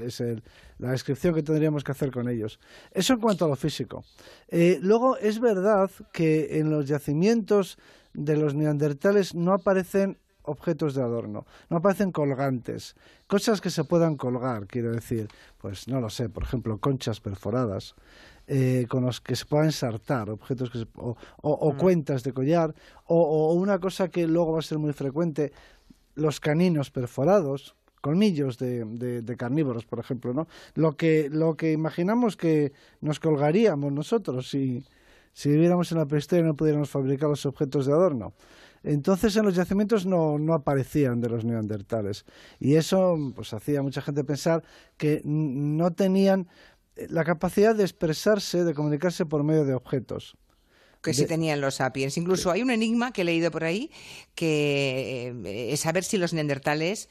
la 0.79 0.91
descripción 0.91 1.35
que 1.35 1.43
tendríamos 1.43 1.85
que 1.85 1.93
hacer 1.93 2.11
con 2.11 2.29
ellos. 2.29 2.59
Eso 2.91 3.15
en 3.15 3.21
cuanto 3.21 3.45
a 3.45 3.49
lo 3.49 3.57
físico. 3.57 4.05
luego, 4.51 5.17
es 5.17 5.39
verdad 5.39 5.89
que 6.13 6.59
en 6.59 6.71
los 6.71 6.89
yacimientos 6.89 7.79
de 8.15 8.37
los 8.37 8.55
neandertales 8.55 9.35
no 9.35 9.53
aparecen 9.53 10.19
objetos 10.45 10.95
de 10.95 11.03
adorno, 11.03 11.47
no 11.71 11.77
aparecen 11.77 12.13
colgantes, 12.13 12.97
cosas 13.27 13.61
que 13.61 13.71
se 13.71 13.85
puedan 13.85 14.17
colgar, 14.17 14.67
quiero 14.67 14.93
decir, 14.93 15.29
pues 15.59 15.89
no 15.89 16.01
lo 16.01 16.11
sé, 16.11 16.29
por 16.29 16.43
ejemplo, 16.43 16.79
conchas 16.79 17.21
perforadas, 17.21 17.95
eh, 18.47 18.87
con 18.89 19.05
los 19.05 19.21
que 19.21 19.37
se 19.37 19.45
puedan 19.47 19.67
ensartar 19.67 20.31
objetos 20.31 20.71
que 20.71 20.87
o, 20.97 21.73
mm. 21.73 21.77
cuentas 21.77 22.23
de 22.23 22.33
collar 22.33 22.75
o, 23.07 23.53
una 23.55 23.79
cosa 23.79 24.09
que 24.09 24.27
luego 24.27 24.53
va 24.53 24.59
a 24.59 24.63
ser 24.63 24.79
muy 24.79 24.93
frecuente 24.93 25.53
los 26.15 26.41
caninos 26.41 26.91
perforados 26.91 27.77
colmillos 28.01 28.59
de, 28.59 28.85
de, 29.23 29.37
carnívoros 29.37 29.87
por 29.87 30.01
ejemplo 30.01 30.35
no 30.35 30.49
lo 30.75 30.97
que 30.97 31.29
lo 31.31 31.57
que 31.57 31.73
imaginamos 31.73 32.37
que 32.37 32.73
nos 33.01 33.21
colgaríamos 33.21 33.93
nosotros 33.93 34.51
si 34.51 34.85
si 35.33 35.51
viviéramos 35.51 35.91
en 35.93 35.99
la 35.99 36.07
prehistoria 36.07 36.45
y 36.45 36.47
no 36.47 36.57
pudiéramos 36.57 36.91
fabricar 36.91 37.29
los 37.29 37.47
objetos 37.47 37.87
de 37.87 37.93
adorno. 37.93 38.35
Entonces 38.85 39.37
en 39.37 39.45
los 39.45 39.55
yacimientos 39.55 40.07
no, 40.07 40.39
no 40.39 40.55
aparecían 40.55 41.21
de 41.21 41.29
los 41.29 41.45
neandertales. 41.45 42.25
Y 42.59 42.75
eso 42.75 43.17
pues 43.35 43.53
hacía 43.55 43.81
mucha 43.83 44.03
gente 44.03 44.25
pensar 44.25 44.63
que 44.97 45.23
no 45.25 45.93
tenían 45.93 46.49
la 46.97 47.25
capacidad 47.25 47.75
de 47.75 47.85
expresarse, 47.85 48.65
de 48.65 48.75
comunicarse 48.75 49.27
por 49.27 49.45
medio 49.45 49.65
de 49.65 49.75
objetos. 49.75 50.37
Que 51.03 51.15
sí 51.15 51.27
tenían 51.27 51.61
los 51.61 51.77
sapiens. 51.77 52.17
Incluso 52.17 52.53
hay 52.53 52.63
un 52.63 52.71
enigma 52.71 53.13
que 53.13 53.23
he 53.23 53.25
leído 53.25 53.51
por 53.51 53.65
ahí 53.65 53.91
que 54.37 55.35
eh, 55.45 55.73
es 55.73 55.81
saber 55.81 56.05
si 56.05 56.17
los 56.17 56.33
neandertales 56.33 57.09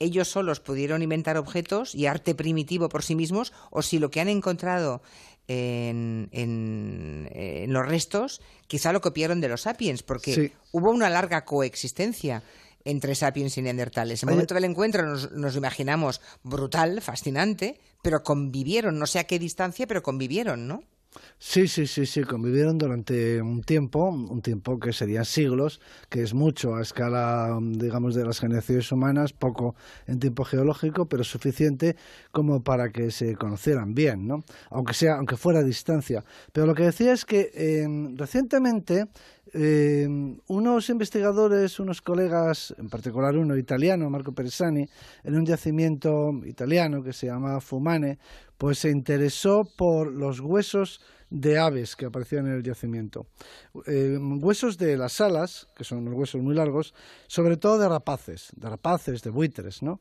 ellos 0.00 0.28
solos 0.28 0.58
pudieron 0.60 1.02
inventar 1.02 1.36
objetos 1.36 1.94
y 1.94 2.06
arte 2.06 2.34
primitivo 2.34 2.88
por 2.88 3.04
sí 3.04 3.14
mismos 3.14 3.52
o 3.70 3.82
si 3.82 3.98
lo 3.98 4.10
que 4.10 4.20
han 4.20 4.28
encontrado 4.28 5.02
en, 5.46 6.28
en, 6.32 7.72
los 7.72 7.86
restos 7.86 8.40
quizá 8.66 8.92
lo 8.92 9.00
copiaron 9.00 9.40
de 9.40 9.48
los 9.48 9.62
sapiens 9.62 10.02
porque 10.02 10.52
hubo 10.72 10.90
una 10.90 11.10
larga 11.10 11.44
coexistencia 11.44 12.42
entre 12.84 13.14
sapiens 13.14 13.56
y 13.58 13.62
neandertales. 13.62 14.22
En 14.22 14.28
el 14.28 14.34
momento 14.34 14.54
del 14.54 14.64
encuentro 14.64 15.06
nos, 15.06 15.32
nos, 15.32 15.56
imaginamos 15.56 16.20
brutal, 16.42 17.00
fascinante, 17.00 17.80
pero 18.02 18.22
convivieron, 18.22 18.98
no 18.98 19.06
sé 19.06 19.18
a 19.18 19.24
qué 19.24 19.38
distancia, 19.38 19.86
pero 19.86 20.02
convivieron, 20.02 20.66
¿no? 20.66 20.82
Sí, 21.38 21.66
sí, 21.66 21.86
sí, 21.86 22.06
sí, 22.06 22.22
convivieron 22.22 22.78
durante 22.78 23.42
un 23.42 23.62
tiempo, 23.62 24.10
un 24.10 24.42
tiempo 24.42 24.78
que 24.78 24.92
serían 24.92 25.24
siglos, 25.24 25.80
que 26.08 26.22
es 26.22 26.34
mucho 26.34 26.76
a 26.76 26.82
escala, 26.82 27.58
digamos, 27.60 28.14
de 28.14 28.24
las 28.24 28.38
generaciones 28.38 28.92
humanas, 28.92 29.32
poco 29.32 29.74
en 30.06 30.20
tiempo 30.20 30.44
geológico, 30.44 31.06
pero 31.08 31.24
suficiente 31.24 31.96
como 32.30 32.62
para 32.62 32.90
que 32.90 33.10
se 33.10 33.34
conocieran 33.34 33.94
bien, 33.94 34.28
¿no? 34.28 34.44
Aunque 34.70 34.94
sea, 34.94 35.16
aunque 35.16 35.36
fuera 35.36 35.60
a 35.60 35.64
distancia. 35.64 36.24
Pero 36.52 36.66
lo 36.66 36.74
que 36.74 36.84
decía 36.84 37.12
es 37.12 37.24
que 37.24 37.50
eh, 37.54 37.88
recientemente 38.14 39.06
eh, 39.52 40.06
unos 40.46 40.90
investigadores, 40.90 41.80
unos 41.80 42.00
colegas, 42.02 42.74
en 42.78 42.88
particular 42.88 43.36
uno 43.36 43.56
italiano, 43.56 44.08
Marco 44.10 44.32
Peresani, 44.32 44.88
en 45.24 45.36
un 45.36 45.44
yacimiento 45.44 46.32
italiano 46.44 47.02
que 47.02 47.12
se 47.12 47.26
llama 47.26 47.60
Fumane, 47.60 48.18
pues 48.56 48.78
se 48.78 48.90
interesó 48.90 49.64
por 49.76 50.12
los 50.12 50.40
huesos 50.40 51.00
de 51.30 51.58
aves 51.58 51.96
que 51.96 52.06
aparecían 52.06 52.46
en 52.46 52.54
el 52.54 52.62
yacimiento. 52.62 53.26
Eh, 53.86 54.18
huesos 54.18 54.76
de 54.78 54.96
las 54.96 55.20
alas, 55.20 55.68
que 55.76 55.84
son 55.84 55.98
unos 55.98 56.14
huesos 56.14 56.42
muy 56.42 56.54
largos, 56.54 56.92
sobre 57.28 57.56
todo 57.56 57.78
de 57.78 57.88
rapaces, 57.88 58.50
de 58.56 58.68
rapaces, 58.68 59.22
de 59.22 59.30
buitres, 59.30 59.82
¿no? 59.82 60.00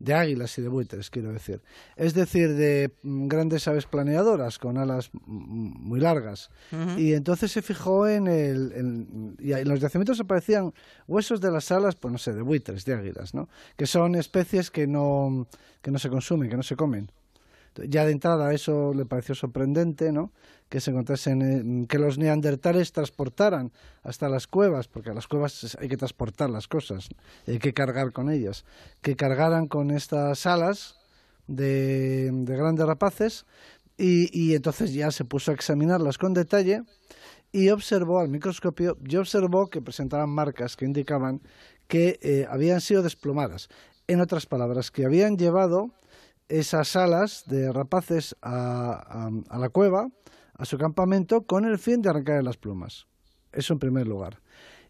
De 0.00 0.14
águilas 0.14 0.58
y 0.58 0.62
de 0.62 0.68
buitres, 0.68 1.10
quiero 1.10 1.32
decir. 1.32 1.60
Es 1.94 2.14
decir, 2.14 2.54
de 2.54 2.92
mm, 3.02 3.28
grandes 3.28 3.68
aves 3.68 3.86
planeadoras 3.86 4.58
con 4.58 4.78
alas 4.78 5.10
muy 5.12 6.00
largas. 6.00 6.50
Y 6.96 7.12
entonces 7.12 7.52
se 7.52 7.62
fijó 7.62 8.08
en 8.08 8.26
el... 8.26 9.36
y 9.38 9.52
en 9.52 9.68
los 9.68 9.80
yacimientos 9.80 10.18
aparecían 10.18 10.72
huesos 11.06 11.40
de 11.40 11.50
las 11.50 11.70
alas, 11.70 11.94
pues 11.94 12.10
no 12.10 12.18
sé, 12.18 12.32
de 12.32 12.42
buitres, 12.42 12.84
de 12.84 12.94
águilas, 12.94 13.34
¿no? 13.34 13.48
Que 13.76 13.86
son 13.86 14.14
especies 14.14 14.70
que 14.70 14.86
no, 14.86 15.46
que 15.82 15.90
no 15.90 15.98
se 15.98 16.08
consumen, 16.08 16.48
que 16.48 16.56
no 16.56 16.62
se 16.62 16.76
comen. 16.76 17.12
Ya 17.76 18.04
de 18.04 18.12
entrada 18.12 18.52
eso 18.52 18.92
le 18.94 19.06
pareció 19.06 19.34
sorprendente, 19.34 20.12
¿no? 20.12 20.32
Que 20.68 20.80
se 20.80 20.90
encontrasen, 20.90 21.86
que 21.86 21.98
los 21.98 22.18
neandertales 22.18 22.92
transportaran 22.92 23.72
hasta 24.02 24.28
las 24.28 24.46
cuevas, 24.46 24.88
porque 24.88 25.10
a 25.10 25.14
las 25.14 25.26
cuevas 25.26 25.76
hay 25.80 25.88
que 25.88 25.96
transportar 25.96 26.50
las 26.50 26.68
cosas, 26.68 27.08
hay 27.46 27.58
que 27.58 27.72
cargar 27.72 28.12
con 28.12 28.30
ellas, 28.30 28.64
que 29.02 29.16
cargaran 29.16 29.66
con 29.68 29.90
estas 29.90 30.46
alas 30.46 30.96
de, 31.46 32.30
grandes 32.32 32.86
rapaces 32.86 33.46
y, 33.96 34.54
entonces 34.54 34.94
ya 34.94 35.10
se 35.10 35.24
puso 35.24 35.50
a 35.50 35.54
examinarlas 35.54 36.16
con 36.16 36.32
detalle 36.32 36.82
y 37.52 37.68
observó 37.70 38.20
al 38.20 38.28
microscopio 38.28 38.96
y 39.04 39.16
observó 39.16 39.68
que 39.68 39.82
presentaban 39.82 40.30
marcas 40.30 40.76
que 40.76 40.86
indicaban 40.86 41.42
que 41.86 42.18
eh, 42.22 42.46
habían 42.48 42.80
sido 42.80 43.02
desplomadas. 43.02 43.68
En 44.06 44.20
otras 44.20 44.46
palabras, 44.46 44.90
que 44.90 45.04
habían 45.04 45.36
llevado 45.36 45.90
esas 46.50 46.96
alas 46.96 47.44
de 47.46 47.72
rapaces 47.72 48.36
a, 48.42 49.30
la 49.56 49.68
cueva, 49.68 50.08
a 50.54 50.64
su 50.64 50.76
campamento, 50.76 51.42
con 51.42 51.64
el 51.64 51.78
fin 51.78 52.02
de 52.02 52.10
arrancar 52.10 52.42
las 52.42 52.56
plumas. 52.56 53.06
Eso 53.52 53.72
en 53.72 53.78
primer 53.78 54.06
lugar. 54.06 54.42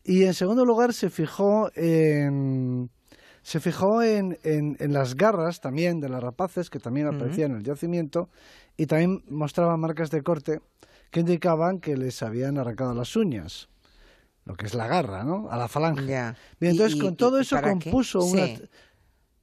Y 0.03 0.25
en 0.25 0.35
segundo 0.35 0.65
lugar 0.65 0.95
se 0.95 1.11
fijó 1.11 1.71
en, 1.75 2.91
se 3.43 3.61
fijó 3.61 4.03
en, 4.03 4.39
en, 4.43 4.93
las 4.93 5.15
garras 5.15 5.61
también 5.61 6.01
de 6.01 6.09
las 6.09 6.23
rapaces, 6.23 6.71
que 6.71 6.79
también 6.79 7.07
aparecían 7.07 7.53
en 7.53 7.59
el 7.59 7.65
yacimiento, 7.65 8.31
y 8.77 8.87
también 8.87 9.23
mostraban 9.29 9.79
marcas 9.79 10.11
de 10.11 10.23
corte 10.23 10.61
que 11.11 11.21
indicaban 11.21 11.79
que 11.79 11.97
les 11.97 12.23
habían 12.23 12.57
arrancado 12.57 12.95
las 12.95 13.15
uñas. 13.17 13.69
Lo 14.47 14.55
que 14.55 14.65
es 14.65 14.75
la 14.75 14.87
garra, 14.87 15.25
¿no? 15.25 15.51
A 15.51 15.59
la 15.59 15.69
falange. 15.69 16.07
Bien, 16.07 16.35
entonces 16.61 16.99
con 16.99 17.17
todo 17.17 17.39
eso 17.39 17.61
compuso 17.61 18.25
una... 18.25 18.47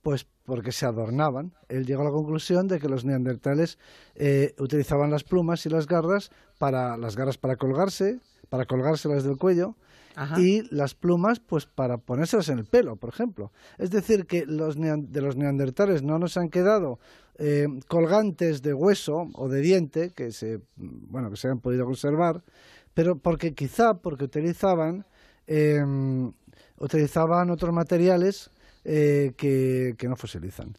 Pues 0.01 0.25
porque 0.47 0.71
se 0.71 0.85
adornaban. 0.85 1.51
Él 1.67 1.85
llegó 1.85 2.03
a 2.03 2.05
la 2.05 2.11
conclusión 2.11 2.69
de 2.69 2.79
que 2.79 2.87
los 2.87 3.03
neandertales 3.03 3.77
eh, 4.15 4.55
utilizaban 4.59 5.11
las 5.11 5.25
plumas 5.25 5.65
y 5.65 5.69
las 5.69 5.87
garras 5.87 6.31
para 6.57 6.95
las 6.95 7.17
garras 7.17 7.37
para 7.37 7.57
colgarse, 7.57 8.21
para 8.49 8.65
colgárselas 8.65 9.25
del 9.25 9.37
cuello. 9.37 9.75
y 10.37 10.63
las 10.73 10.95
plumas 10.95 11.39
pues 11.39 11.67
para 11.67 11.97
ponérselas 11.97 12.49
en 12.49 12.57
el 12.57 12.65
pelo, 12.65 12.95
por 12.95 13.09
ejemplo. 13.09 13.51
Es 13.77 13.91
decir, 13.91 14.25
que 14.25 14.45
los 14.47 14.75
de 14.75 15.21
los 15.21 15.35
neandertales 15.35 16.01
no 16.01 16.17
nos 16.17 16.37
han 16.37 16.49
quedado 16.49 16.97
eh, 17.37 17.67
colgantes 17.87 18.63
de 18.63 18.73
hueso 18.73 19.27
o 19.35 19.47
de 19.47 19.61
diente 19.61 20.13
que 20.15 20.31
se, 20.31 20.59
bueno, 20.75 21.29
que 21.29 21.35
se 21.35 21.49
han 21.49 21.59
podido 21.59 21.85
conservar, 21.85 22.41
pero 22.95 23.19
porque 23.19 23.53
quizá 23.53 23.95
porque 24.01 24.23
utilizaban, 24.23 25.05
em, 25.45 26.31
utilizaban 26.79 27.51
otros 27.51 27.71
materiales 27.71 28.49
eh, 28.89 29.33
que, 29.35 30.07
no 30.07 30.15
fosilizan. 30.15 30.77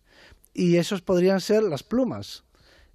Y 0.54 0.76
esos 0.76 1.02
podrían 1.02 1.42
ser 1.42 1.62
las 1.62 1.82
plumas. 1.82 2.42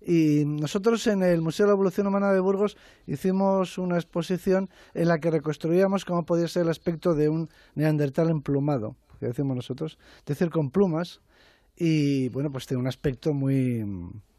Y 0.02 0.44
nosotros 0.44 1.06
en 1.06 1.22
el 1.22 1.40
Museo 1.40 1.68
de 1.68 1.70
la 1.70 1.76
Evolución 1.76 2.08
Humana 2.08 2.34
de 2.34 2.40
Burgos 2.40 2.78
hicimos 3.06 3.78
una 3.78 3.98
exposición 3.98 4.72
en 4.96 5.08
la 5.10 5.20
que 5.20 5.30
reconstruíamos 5.30 6.04
cómo 6.04 6.26
podía 6.26 6.48
ser 6.48 6.64
el 6.64 6.70
aspecto 6.70 7.14
de 7.14 7.30
un 7.30 7.50
neandertal 7.76 8.32
emplumado, 8.32 8.96
que 9.20 9.28
decimos 9.28 9.56
nosotros, 9.56 10.00
es 10.18 10.26
decir, 10.26 10.50
con 10.50 10.72
plumas, 10.72 11.22
y 11.78 12.30
bueno, 12.30 12.52
pues 12.52 12.66
tiene 12.66 12.82
un 12.82 12.88
aspecto 12.88 13.34
muy 13.34 13.86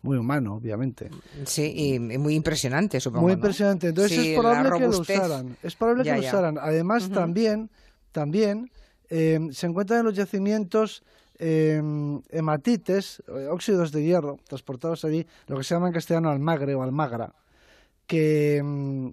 muy 0.02 0.18
humano, 0.18 0.56
obviamente. 0.56 1.08
Sí, 1.44 1.72
y 1.94 1.98
muy 1.98 2.34
impresionante, 2.34 3.00
supongo. 3.00 3.22
Muy 3.22 3.34
impresionante. 3.34 3.88
Entonces 3.88 4.18
es 4.18 4.38
probable 4.38 4.70
que 4.78 4.88
lo 4.88 4.98
usaran. 4.98 5.56
Es 5.62 5.76
probable 5.76 6.02
que 6.02 6.12
lo 6.12 6.18
usaran. 6.18 6.58
Además, 6.60 7.08
también, 7.10 7.70
también 8.12 8.70
eh, 9.16 9.38
se 9.52 9.68
encuentran 9.68 10.00
en 10.00 10.06
los 10.06 10.16
yacimientos 10.16 11.04
eh, 11.38 11.80
hematites, 12.30 13.22
eh, 13.28 13.46
óxidos 13.46 13.92
de 13.92 14.02
hierro, 14.02 14.40
transportados 14.48 15.04
allí, 15.04 15.24
lo 15.46 15.56
que 15.56 15.62
se 15.62 15.72
llama 15.72 15.86
en 15.86 15.92
castellano 15.94 16.30
almagre 16.30 16.74
o 16.74 16.82
almagra, 16.82 17.32
que 18.08 18.60
mm, 18.60 19.10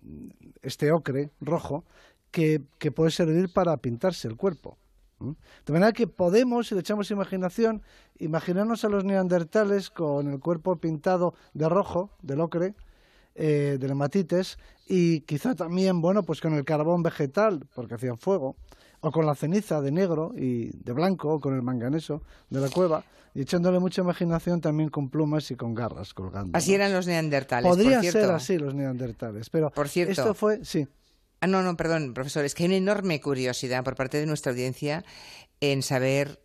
este 0.63 0.91
ocre 0.91 1.29
rojo, 1.39 1.83
que, 2.31 2.63
que 2.79 2.91
puede 2.91 3.11
servir 3.11 3.53
para 3.53 3.77
pintarse 3.77 4.27
el 4.27 4.37
cuerpo. 4.37 4.75
De 5.67 5.73
manera 5.73 5.91
que 5.91 6.07
podemos, 6.07 6.67
si 6.67 6.73
le 6.73 6.81
echamos 6.81 7.11
imaginación, 7.11 7.83
imaginarnos 8.17 8.83
a 8.83 8.89
los 8.89 9.03
neandertales 9.03 9.91
con 9.91 10.31
el 10.31 10.39
cuerpo 10.39 10.77
pintado 10.77 11.35
de 11.53 11.69
rojo, 11.69 12.09
del 12.23 12.41
ocre, 12.41 12.73
eh, 13.35 13.77
de 13.79 13.87
hematites, 13.87 14.57
y 14.87 15.21
quizá 15.21 15.53
también, 15.53 16.01
bueno, 16.01 16.23
pues 16.23 16.41
con 16.41 16.53
el 16.55 16.65
carbón 16.65 17.03
vegetal, 17.03 17.67
porque 17.75 17.93
hacían 17.93 18.17
fuego, 18.17 18.55
o 19.01 19.11
con 19.11 19.25
la 19.25 19.35
ceniza 19.35 19.81
de 19.81 19.91
negro 19.91 20.31
y 20.35 20.69
de 20.77 20.93
blanco, 20.93 21.33
o 21.33 21.39
con 21.39 21.55
el 21.55 21.61
manganeso 21.61 22.21
de 22.49 22.61
la 22.61 22.69
cueva, 22.69 23.03
y 23.33 23.41
echándole 23.41 23.79
mucha 23.79 24.01
imaginación 24.01 24.61
también 24.61 24.89
con 24.89 25.09
plumas 25.09 25.49
y 25.51 25.55
con 25.55 25.73
garras 25.73 26.13
colgando. 26.13 26.57
Así 26.57 26.73
eran 26.73 26.93
los 26.93 27.07
neandertales. 27.07 27.69
Podría 27.69 28.01
ser 28.01 28.31
así 28.31 28.57
los 28.57 28.73
neandertales, 28.73 29.49
pero 29.49 29.69
por 29.71 29.89
cierto, 29.89 30.11
esto 30.11 30.33
fue, 30.33 30.63
sí. 30.63 30.87
Ah, 31.39 31.47
no, 31.47 31.63
no, 31.63 31.75
perdón, 31.75 32.13
profesor, 32.13 32.45
es 32.45 32.53
que 32.53 32.63
hay 32.63 32.67
una 32.67 32.77
enorme 32.77 33.19
curiosidad 33.19 33.83
por 33.83 33.95
parte 33.95 34.19
de 34.19 34.27
nuestra 34.27 34.51
audiencia 34.51 35.03
en 35.59 35.81
saber 35.81 36.39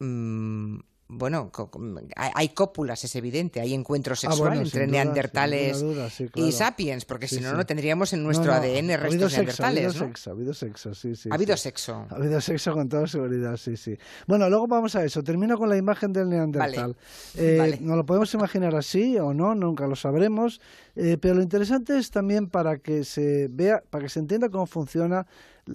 mm, 0.00 0.80
bueno, 1.14 1.50
hay 2.16 2.48
cópulas, 2.50 3.04
es 3.04 3.14
evidente, 3.16 3.60
hay 3.60 3.74
encuentro 3.74 4.14
ah, 4.14 4.16
sexual 4.16 4.58
entre 4.58 4.86
neandertales 4.86 5.84
y 6.34 6.52
sapiens, 6.52 7.04
porque 7.04 7.28
si 7.28 7.40
no, 7.40 7.52
no 7.52 7.66
tendríamos 7.66 8.12
en 8.12 8.22
nuestro 8.22 8.52
ADN 8.52 8.98
restos 8.98 9.32
neandertales. 9.32 9.60
Ha 9.60 9.66
habido 9.66 9.92
sexo, 9.92 10.30
ha 10.30 10.32
habido 10.32 10.54
sexo, 10.54 10.94
sí, 10.94 11.14
sí. 11.14 11.28
Ha 11.30 11.34
habido 11.34 11.56
sexo. 11.56 12.06
Ha 12.08 12.14
habido 12.14 12.40
sexo 12.40 12.72
con 12.72 12.88
toda 12.88 13.06
seguridad, 13.06 13.56
sí, 13.56 13.76
sí. 13.76 13.96
Bueno, 14.26 14.48
luego 14.48 14.66
vamos 14.66 14.96
a 14.96 15.04
eso. 15.04 15.22
Termino 15.22 15.58
con 15.58 15.68
la 15.68 15.76
imagen 15.76 16.12
del 16.12 16.30
neandertal. 16.30 16.96
Eh, 17.36 17.78
no 17.80 17.96
lo 17.96 18.06
podemos 18.06 18.32
imaginar 18.34 18.74
así 18.74 19.18
o 19.18 19.34
no, 19.34 19.54
nunca 19.54 19.86
lo 19.86 19.96
sabremos, 19.96 20.60
eh, 20.96 21.18
pero 21.20 21.34
lo 21.34 21.42
interesante 21.42 21.98
es 21.98 22.10
también 22.10 22.48
para 22.48 22.78
que 22.78 23.04
se 23.04 23.48
vea, 23.50 23.82
para 23.90 24.04
que 24.04 24.08
se 24.08 24.20
entienda 24.20 24.48
cómo 24.48 24.66
funciona 24.66 25.26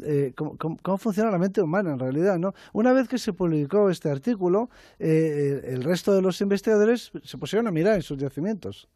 eh, 0.03 0.33
cómo, 0.35 0.97
funciona 0.97 1.31
la 1.31 1.37
mente 1.37 1.61
humana 1.61 1.91
en 1.91 1.99
realidad. 1.99 2.37
¿no? 2.37 2.53
Una 2.73 2.93
vez 2.93 3.07
que 3.07 3.17
se 3.17 3.33
publicó 3.33 3.89
este 3.89 4.09
artículo, 4.09 4.69
eh, 4.99 5.61
el 5.65 5.83
resto 5.83 6.13
de 6.13 6.21
los 6.21 6.41
investigadores 6.41 7.11
se 7.23 7.37
pusieron 7.37 7.67
a 7.67 7.71
mirar 7.71 7.95
en 7.95 8.01
sus 8.01 8.17
yacimientos. 8.17 8.89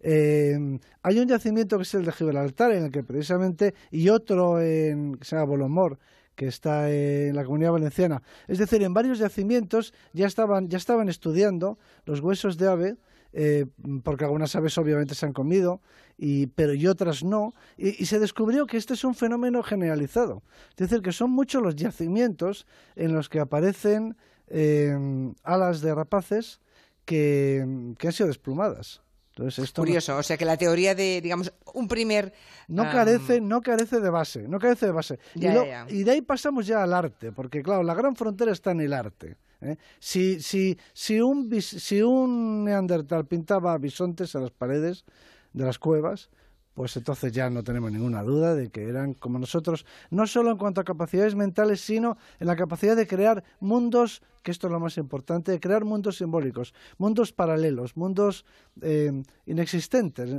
Eh, 0.00 0.78
hay 1.02 1.18
un 1.18 1.26
yacimiento 1.26 1.76
que 1.76 1.82
es 1.82 1.94
el 1.94 2.04
de 2.04 2.12
Gibraltar, 2.12 2.72
en 2.72 2.84
el 2.84 2.92
que 2.92 3.02
precisamente, 3.02 3.74
y 3.90 4.08
otro 4.10 4.60
en, 4.60 5.16
que 5.16 5.24
se 5.24 5.34
llama 5.34 5.46
Bolomor, 5.46 5.98
que 6.36 6.46
está 6.46 6.88
en 6.92 7.34
la 7.34 7.44
comunidad 7.44 7.72
valenciana. 7.72 8.22
Es 8.46 8.58
decir, 8.58 8.82
en 8.84 8.94
varios 8.94 9.18
yacimientos 9.18 9.92
ya 10.12 10.26
estaban, 10.26 10.68
ya 10.68 10.78
estaban 10.78 11.08
estudiando 11.08 11.78
los 12.04 12.20
huesos 12.20 12.56
de 12.58 12.68
ave 12.68 12.96
eh, 13.32 13.66
porque 14.02 14.24
algunas 14.24 14.54
aves 14.56 14.76
obviamente 14.78 15.14
se 15.14 15.26
han 15.26 15.32
comido, 15.32 15.80
y, 16.16 16.46
pero 16.48 16.74
y 16.74 16.86
otras 16.86 17.22
no, 17.22 17.54
y, 17.76 18.06
se 18.06 18.18
descubrió 18.18 18.66
que 18.66 18.76
este 18.76 18.94
es 18.94 19.04
un 19.04 19.14
fenómeno 19.14 19.62
generalizado. 19.62 20.42
Es 20.70 20.88
decir, 20.88 21.02
que 21.02 21.12
son 21.12 21.30
muchos 21.30 21.62
los 21.62 21.76
yacimientos 21.76 22.66
en 22.96 23.12
los 23.12 23.28
que 23.28 23.40
aparecen 23.40 24.16
eh, 24.48 24.96
alas 25.42 25.80
de 25.80 25.94
rapaces 25.94 26.60
que, 27.04 27.64
han 27.64 28.12
sido 28.12 28.28
desplumadas. 28.28 29.02
Entonces, 29.30 29.66
esto 29.66 29.82
Curioso, 29.82 30.16
o 30.16 30.22
sea 30.24 30.36
que 30.36 30.44
la 30.44 30.56
teoría 30.56 30.96
de, 30.96 31.20
digamos, 31.20 31.52
un 31.74 31.86
primer... 31.86 32.32
No, 32.66 32.82
carece, 32.90 33.40
no 33.40 33.60
carece 33.60 34.00
de 34.00 34.10
base, 34.10 34.48
no 34.48 34.58
carece 34.58 34.86
de 34.86 34.92
base. 34.92 35.18
y 35.34 36.02
de 36.02 36.10
ahí 36.10 36.22
pasamos 36.22 36.66
ya 36.66 36.82
al 36.82 36.92
arte, 36.92 37.30
porque 37.30 37.62
claro, 37.62 37.84
la 37.84 37.94
gran 37.94 38.16
frontera 38.16 38.50
está 38.50 38.72
en 38.72 38.80
el 38.80 38.92
arte. 38.92 39.36
¿Eh? 39.60 39.76
Si, 39.98 40.40
si, 40.40 40.78
si, 40.92 41.20
un, 41.20 41.50
si 41.60 42.02
un 42.02 42.64
neandertal 42.64 43.26
pintaba 43.26 43.76
bisontes 43.78 44.34
en 44.34 44.42
las 44.42 44.50
paredes 44.50 45.04
de 45.52 45.64
las 45.64 45.78
cuevas, 45.78 46.30
pues 46.78 46.96
entonces 46.96 47.32
ya 47.32 47.50
no 47.50 47.64
tenemos 47.64 47.90
ninguna 47.90 48.22
duda 48.22 48.54
de 48.54 48.70
que 48.70 48.88
eran 48.88 49.12
como 49.14 49.40
nosotros, 49.40 49.84
no 50.10 50.28
solo 50.28 50.52
en 50.52 50.58
cuanto 50.58 50.80
a 50.80 50.84
capacidades 50.84 51.34
mentales, 51.34 51.80
sino 51.80 52.16
en 52.38 52.46
la 52.46 52.54
capacidad 52.54 52.94
de 52.94 53.08
crear 53.08 53.42
mundos, 53.58 54.22
que 54.44 54.52
esto 54.52 54.68
es 54.68 54.72
lo 54.72 54.78
más 54.78 54.96
importante, 54.96 55.50
de 55.50 55.58
crear 55.58 55.84
mundos 55.84 56.18
simbólicos, 56.18 56.72
mundos 56.96 57.32
paralelos, 57.32 57.96
mundos 57.96 58.44
eh, 58.80 59.10
inexistentes, 59.46 60.30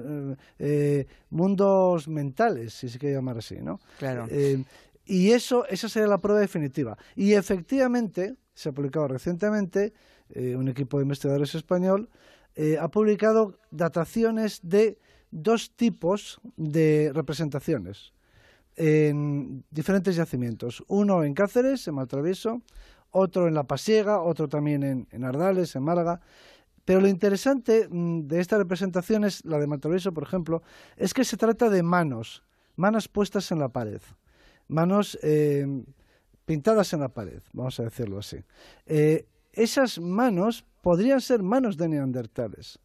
eh, 0.59 1.07
mundos 1.29 2.07
mentales, 2.07 2.73
si 2.73 2.87
se 2.87 2.97
quiere 2.97 3.15
llamar 3.15 3.39
así, 3.39 3.57
¿no? 3.61 3.81
Claro. 3.97 4.25
Y 5.09 5.31
eso, 5.31 5.65
esa 5.67 5.89
sería 5.89 6.07
la 6.07 6.19
prueba 6.19 6.39
definitiva. 6.39 6.95
Y 7.15 7.33
efectivamente, 7.33 8.35
se 8.53 8.69
ha 8.69 8.71
publicado 8.71 9.07
recientemente, 9.07 9.91
eh, 10.29 10.55
un 10.55 10.67
equipo 10.67 10.97
de 10.97 11.03
investigadores 11.03 11.55
español 11.55 12.09
eh, 12.55 12.77
ha 12.79 12.89
publicado 12.89 13.57
dataciones 13.71 14.59
de 14.61 14.99
dos 15.31 15.71
tipos 15.75 16.39
de 16.57 17.11
representaciones 17.13 18.13
en 18.75 19.65
diferentes 19.71 20.15
yacimientos. 20.15 20.83
Uno 20.87 21.23
en 21.23 21.33
Cáceres, 21.33 21.87
en 21.87 21.95
Maltravieso, 21.95 22.61
otro 23.09 23.47
en 23.47 23.55
La 23.55 23.63
Pasiega, 23.63 24.21
otro 24.21 24.47
también 24.47 25.07
en, 25.09 25.23
Ardales, 25.23 25.75
en 25.75 25.83
Málaga. 25.83 26.21
Pero 26.85 27.01
lo 27.01 27.07
interesante 27.07 27.87
mm, 27.89 28.27
de 28.27 28.39
estas 28.39 28.59
representaciones, 28.59 29.43
la 29.43 29.57
de 29.57 29.65
Maltravieso, 29.65 30.13
por 30.13 30.23
ejemplo, 30.23 30.61
es 30.97 31.15
que 31.15 31.23
se 31.23 31.35
trata 31.35 31.69
de 31.69 31.81
manos, 31.81 32.43
manos 32.75 33.07
puestas 33.07 33.51
en 33.51 33.57
la 33.59 33.69
pared, 33.69 34.01
manos 34.69 35.19
eh, 35.21 35.67
pintadas 36.45 36.93
en 36.93 37.01
la 37.01 37.09
pared, 37.09 37.41
vamos 37.51 37.79
a 37.79 37.83
decirlo 37.83 38.19
así. 38.19 38.37
Eh, 38.85 39.27
esas 39.51 39.99
manos 39.99 40.65
podrían 40.81 41.19
ser 41.19 41.43
manos 41.43 41.75
de 41.75 41.89
neandertales, 41.89 42.79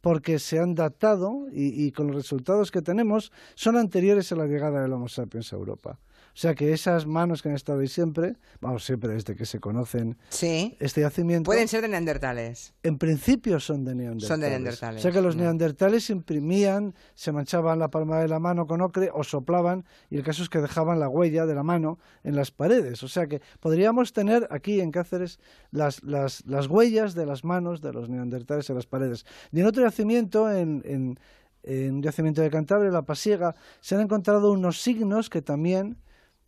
porque 0.00 0.38
se 0.38 0.60
han 0.60 0.74
datado 0.74 1.48
y, 1.52 1.84
y, 1.84 1.92
con 1.92 2.06
los 2.08 2.16
resultados 2.16 2.70
que 2.70 2.82
tenemos 2.82 3.32
son 3.54 3.76
anteriores 3.76 4.30
a 4.32 4.36
la 4.36 4.46
llegada 4.46 4.82
del 4.82 4.92
Homo 4.92 5.08
sapiens 5.08 5.52
a 5.52 5.56
Europa. 5.56 5.98
O 6.34 6.38
sea 6.42 6.54
que 6.54 6.72
esas 6.72 7.06
manos 7.06 7.42
que 7.42 7.50
han 7.50 7.54
estado 7.54 7.80
ahí 7.80 7.88
siempre, 7.88 8.36
vamos, 8.60 8.84
siempre 8.84 9.12
desde 9.12 9.36
que 9.36 9.44
se 9.44 9.60
conocen 9.60 10.16
este 10.30 11.00
yacimiento. 11.02 11.44
Pueden 11.44 11.68
ser 11.68 11.82
de 11.82 11.88
neandertales. 11.88 12.72
En 12.82 12.96
principio 12.96 13.60
son 13.60 13.84
de 13.84 13.94
neandertales. 13.94 14.28
Son 14.28 14.40
de 14.40 14.48
neandertales. 14.48 15.00
O 15.00 15.02
sea 15.02 15.12
que 15.12 15.20
los 15.20 15.36
neandertales 15.36 16.08
imprimían, 16.08 16.94
se 17.14 17.32
manchaban 17.32 17.78
la 17.78 17.90
palma 17.90 18.18
de 18.20 18.28
la 18.28 18.38
mano 18.38 18.66
con 18.66 18.80
ocre 18.80 19.10
o 19.12 19.24
soplaban, 19.24 19.84
y 20.08 20.16
el 20.16 20.22
caso 20.22 20.42
es 20.42 20.48
que 20.48 20.60
dejaban 20.60 20.98
la 21.00 21.08
huella 21.08 21.44
de 21.44 21.54
la 21.54 21.62
mano 21.62 21.98
en 22.24 22.34
las 22.34 22.50
paredes. 22.50 23.02
O 23.02 23.08
sea 23.08 23.26
que 23.26 23.42
podríamos 23.60 24.14
tener 24.14 24.48
aquí 24.50 24.80
en 24.80 24.90
Cáceres 24.90 25.38
las, 25.70 26.02
las, 26.02 26.46
las 26.46 26.66
huellas 26.66 27.14
de 27.14 27.26
las 27.26 27.44
manos 27.44 27.82
de 27.82 27.92
los 27.92 28.08
neandertales 28.08 28.70
en 28.70 28.76
las 28.76 28.86
paredes. 28.86 29.26
Y 29.52 29.60
en 29.60 29.66
otro 29.66 29.82
yacimiento, 29.82 30.50
en, 30.50 30.82
en, 30.86 31.18
en 31.62 31.94
un 31.96 32.02
yacimiento 32.02 32.40
de 32.40 32.48
Cantabria, 32.48 32.90
la 32.90 33.02
Pasiega, 33.02 33.54
se 33.80 33.96
han 33.96 34.00
encontrado 34.00 34.50
unos 34.50 34.80
signos 34.80 35.28
que 35.28 35.42
también 35.42 35.98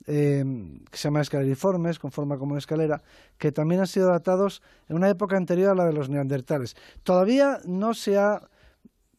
Em, 0.07 0.81
que 0.91 0.99
se 0.99 1.05
llama 1.09 1.23
escaleriformes, 1.23 1.99
con 1.99 2.13
forma 2.13 2.37
como 2.37 2.53
una 2.53 2.59
escalera, 2.59 3.03
que 3.39 3.53
también 3.53 3.81
han 3.81 3.87
sido 3.87 4.09
datados 4.09 4.61
en 4.89 4.97
una 4.97 5.09
época 5.09 5.39
anterior 5.39 5.71
a 5.71 5.75
la 5.75 5.87
de 5.87 5.95
los 5.95 6.11
neandertales. 6.11 6.77
Todavía 7.05 7.61
no 7.65 7.95
se 7.95 8.19
ha, 8.19 8.47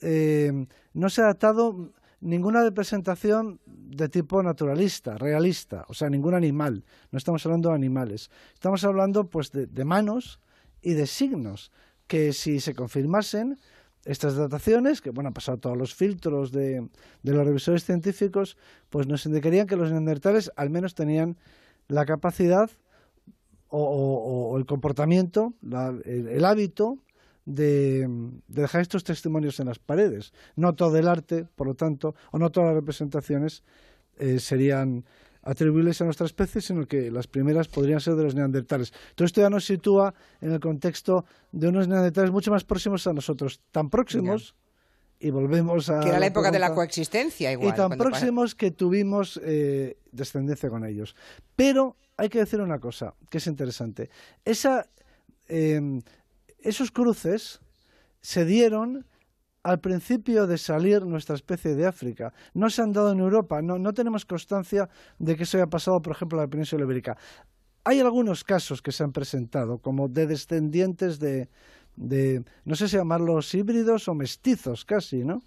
em, 0.01 0.67
no 0.93 1.09
se 1.09 1.21
ha 1.23 1.25
datado 1.25 1.91
ninguna 2.21 2.61
representación 2.61 3.59
de 3.65 4.09
tipo 4.09 4.43
naturalista, 4.43 5.17
realista, 5.17 5.85
o 5.87 5.95
sea, 5.95 6.09
ningún 6.09 6.35
animal. 6.35 6.85
No 7.11 7.17
estamos 7.17 7.43
hablando 7.47 7.69
de 7.69 7.75
animales. 7.75 8.29
Estamos 8.53 8.83
hablando 8.83 9.27
pues 9.27 9.51
de 9.51 9.85
manos 9.85 10.39
y 10.83 10.93
de 10.93 11.07
signos 11.07 11.71
que 12.07 12.33
si 12.33 12.59
se 12.59 12.75
confirmasen 12.75 13.57
estas 14.05 14.35
dataciones, 14.35 15.01
que 15.01 15.09
bueno, 15.09 15.29
han 15.29 15.33
pasado 15.33 15.57
todos 15.57 15.77
los 15.77 15.95
filtros 15.95 16.51
de, 16.51 16.87
los 17.23 17.45
revisores 17.45 17.83
científicos, 17.83 18.57
pues 18.89 19.07
nos 19.07 19.25
indicarían 19.25 19.67
que 19.67 19.75
los 19.75 19.91
neandertales 19.91 20.51
al 20.55 20.69
menos 20.69 20.93
tenían 20.93 21.37
la 21.87 22.05
capacidad 22.05 22.69
o, 23.67 24.55
el 24.57 24.65
comportamiento, 24.65 25.53
el, 26.05 26.45
hábito 26.45 26.99
de, 27.43 28.07
dejar 28.47 28.81
estos 28.81 29.03
testimonios 29.03 29.59
en 29.59 29.67
las 29.67 29.79
paredes. 29.79 30.31
No 30.55 30.75
todo 30.75 30.95
el 30.97 31.09
arte, 31.09 31.45
por 31.55 31.67
lo 31.67 31.73
tanto, 31.73 32.15
o 32.31 32.37
no 32.37 32.51
todas 32.51 32.67
las 32.67 32.75
representaciones 32.75 33.63
eh, 34.17 34.39
serían 34.39 35.03
atribuibles 35.45 36.01
a 36.01 36.05
nuestra 36.05 36.25
especie, 36.25 36.59
sino 36.59 36.85
que 36.85 37.09
las 37.11 37.27
primeras 37.27 37.67
podrían 37.67 38.01
ser 38.01 38.15
de 38.15 38.23
los 38.23 38.35
neandertales. 38.35 38.91
Todo 39.13 39.25
esto 39.25 39.41
ya 39.41 39.49
nos 39.49 39.65
sitúa 39.65 40.13
en 40.41 40.51
el 40.51 40.59
contexto 40.59 41.23
de 41.51 41.67
unos 41.67 41.87
neandertales 41.87 42.31
mucho 42.31 42.51
más 42.51 42.63
próximos 42.63 43.07
a 43.07 43.13
nosotros, 43.13 43.61
tan 43.71 43.89
próximos. 43.89 44.55
Y 45.17 45.29
volvemos 45.29 45.89
a. 45.89 46.01
Que 46.01 46.09
era 46.09 46.19
la, 46.19 46.25
época 46.25 46.51
de 46.51 46.59
la 46.59 46.73
coexistencia, 46.73 47.51
igual. 47.51 47.69
Y 47.69 47.73
tan 47.73 47.91
próximos 47.97 48.53
que 48.53 48.71
tuvimos 48.71 49.39
eh, 49.43 49.97
descendencia 50.11 50.69
con 50.69 50.83
ellos. 50.83 51.15
Pero 51.55 51.95
hay 52.17 52.27
que 52.27 52.39
decir 52.39 52.59
una 52.59 52.79
cosa 52.79 53.13
que 53.29 53.37
es 53.37 53.47
interesante. 53.47 54.09
Esa, 54.43 54.89
em, 55.47 56.01
esos 56.59 56.91
cruces 56.91 57.61
se 58.19 58.43
dieron 58.43 59.05
al 59.65 59.79
principio 59.79 60.45
de 60.45 60.59
salir 60.59 61.03
nuestra 61.07 61.33
especie 61.33 61.73
de 61.73 61.87
África. 61.87 62.31
No 62.53 62.69
se 62.69 62.83
han 62.83 62.93
dado 62.93 63.11
en 63.11 63.19
Europa, 63.19 63.63
no, 63.63 63.79
no 63.79 63.93
tenemos 63.93 64.23
constancia 64.23 64.87
de 65.17 65.35
que 65.35 65.41
eso 65.41 65.57
haya 65.57 65.65
pasado, 65.65 65.99
por 66.03 66.13
ejemplo, 66.13 66.37
en 66.37 66.43
la 66.43 66.47
península 66.47 66.83
ibérica. 66.83 67.17
Hay 67.83 67.99
algunos 67.99 68.43
casos 68.43 68.83
que 68.83 68.91
se 68.91 69.03
han 69.03 69.11
presentado, 69.11 69.79
como 69.79 70.07
de 70.07 70.27
descendientes 70.27 71.17
de, 71.17 71.49
de 71.95 72.43
no 72.63 72.75
sé 72.75 72.87
si 72.87 72.97
llamarlos 72.97 73.55
híbridos 73.55 74.07
o 74.07 74.13
mestizos 74.13 74.85
casi, 74.85 75.23
¿no? 75.23 75.41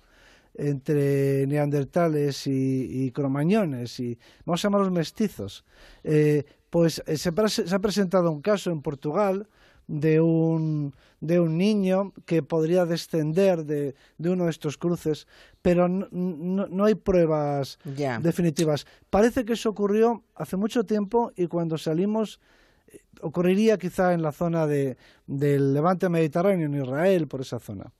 entre 0.55 1.47
neandertales 1.47 2.49
y, 2.49 3.13
cromañones, 3.13 4.01
y 4.01 4.19
vamos 4.45 4.65
a 4.65 4.67
llamarlos 4.67 4.91
mestizos. 4.91 5.65
Eh, 6.03 6.43
pues 6.71 7.01
eh, 7.07 7.17
se, 7.17 7.29
ha 7.29 7.79
presentado 7.79 8.33
un 8.33 8.43
caso 8.43 8.73
en 8.73 8.83
Portugal 8.83 9.47
de 9.89 10.21
un, 10.21 10.95
de 11.21 11.41
un 11.41 11.59
niño 11.59 12.13
que 12.27 12.43
podría 12.43 12.85
descender 12.87 13.65
de, 13.65 13.97
de 14.19 14.31
uno 14.31 14.45
de 14.45 14.51
estos 14.51 14.79
cruces, 14.79 15.27
pero 15.63 15.89
no, 15.89 16.09
no, 16.11 16.85
hay 16.85 16.95
pruebas 16.95 17.79
definitivas. 18.21 18.87
Parece 19.11 19.45
que 19.45 19.55
eso 19.55 19.71
ocurrió 19.71 20.23
hace 20.37 20.57
mucho 20.57 20.85
tiempo 20.85 21.33
y 21.35 21.49
cuando 21.49 21.79
salimos 21.79 22.39
eh, 22.87 23.01
ocurriría 23.23 23.79
quizá 23.79 24.13
en 24.13 24.23
la 24.23 24.33
zona 24.33 24.67
de, 24.67 24.97
del 25.27 25.75
levante 25.75 26.09
mediterráneo, 26.09 26.67
en 26.67 26.81
Israel, 26.81 27.27
por 27.27 27.41
esa 27.41 27.59
zona. 27.59 27.93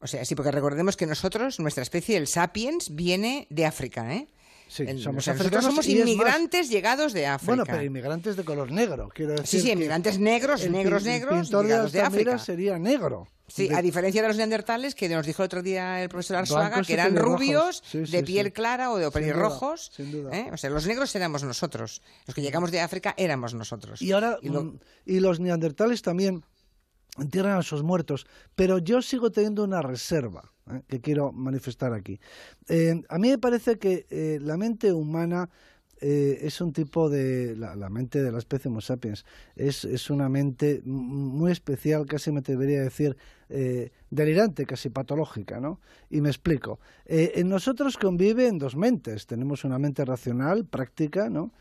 O 0.00 0.06
sea, 0.06 0.24
sí, 0.24 0.34
porque 0.34 0.50
recordemos 0.50 0.96
que 0.96 1.06
nosotros, 1.06 1.60
nuestra 1.60 1.82
especie, 1.82 2.16
el 2.16 2.26
sapiens, 2.26 2.94
viene 2.94 3.46
de 3.50 3.64
África, 3.64 4.14
¿eh? 4.14 4.28
Sí, 4.72 4.86
somos 5.02 5.26
nosotros 5.26 5.64
somos 5.64 5.86
inmigrantes 5.86 6.70
llegados 6.70 7.12
de 7.12 7.26
África. 7.26 7.46
Bueno, 7.46 7.64
pero 7.66 7.82
inmigrantes 7.82 8.36
de 8.36 8.44
color 8.44 8.72
negro, 8.72 9.10
quiero 9.14 9.32
decir. 9.32 9.60
Sí, 9.60 9.60
sí, 9.60 9.72
inmigrantes 9.72 10.18
negros, 10.18 10.66
negros, 10.66 11.04
negros, 11.04 11.50
llegados 11.50 11.92
de, 11.92 12.00
África. 12.00 12.38
sería 12.38 12.78
negro. 12.78 13.28
Sí, 13.48 13.68
a 13.70 13.82
diferencia 13.82 14.22
de 14.22 14.28
los 14.28 14.38
neandertales, 14.38 14.94
que 14.94 15.10
nos 15.10 15.26
dijo 15.26 15.42
el 15.42 15.46
otro 15.46 15.62
día 15.62 16.02
el 16.02 16.08
profesor 16.08 16.38
Arzuaga, 16.38 16.80
que 16.80 16.94
eran 16.94 17.14
rubios, 17.16 17.82
de 17.92 18.22
piel 18.22 18.50
clara 18.54 18.90
o 18.92 18.96
de 18.96 19.10
pelirrojos. 19.10 19.92
¿eh? 19.98 20.48
O 20.50 20.56
sea, 20.56 20.70
los 20.70 20.86
negros 20.86 21.14
éramos 21.14 21.42
nosotros. 21.42 22.00
Los 22.26 22.34
que 22.34 22.40
llegamos 22.40 22.70
de 22.70 22.80
África 22.80 23.12
éramos 23.18 23.52
nosotros. 23.52 24.00
Y 24.00 24.12
ahora, 24.12 24.38
mm, 24.42 24.78
y 25.04 25.20
los 25.20 25.38
neandertales 25.38 26.00
también 26.00 26.44
entierran 27.18 27.58
a 27.58 27.62
sus 27.62 27.82
muertos, 27.82 28.26
pero 28.54 28.78
yo 28.78 29.02
sigo 29.02 29.30
teniendo 29.30 29.64
una 29.64 29.82
reserva 29.82 30.52
¿eh? 30.70 30.82
que 30.88 31.00
quiero 31.00 31.32
manifestar 31.32 31.92
aquí. 31.92 32.20
Eh, 32.68 33.02
a 33.08 33.18
mí 33.18 33.28
me 33.28 33.38
parece 33.38 33.78
que 33.78 34.06
eh, 34.10 34.38
la 34.40 34.56
mente 34.56 34.92
humana 34.92 35.50
es 36.04 36.60
un 36.60 36.72
tipo 36.72 37.08
de 37.08 37.54
la, 37.54 37.88
mente 37.88 38.20
de 38.24 38.32
la 38.32 38.38
especie 38.38 38.68
Homo 38.68 38.80
sapiens 38.80 39.24
es, 39.54 39.84
es 39.84 40.10
una 40.10 40.28
mente 40.28 40.82
muy 40.84 41.52
especial, 41.52 42.06
casi 42.06 42.32
me 42.32 42.40
atrevería 42.40 42.80
a 42.80 42.82
decir 42.82 43.16
delirante, 44.10 44.66
casi 44.66 44.88
patológica, 44.88 45.60
¿no? 45.60 45.78
Y 46.10 46.20
me 46.20 46.28
explico. 46.28 46.80
en 47.06 47.48
nosotros 47.48 47.98
conviven 47.98 48.58
dos 48.58 48.74
mentes. 48.74 49.28
Tenemos 49.28 49.62
una 49.62 49.78
mente 49.78 50.04
racional, 50.04 50.64
práctica, 50.64 51.30
¿no? 51.30 51.52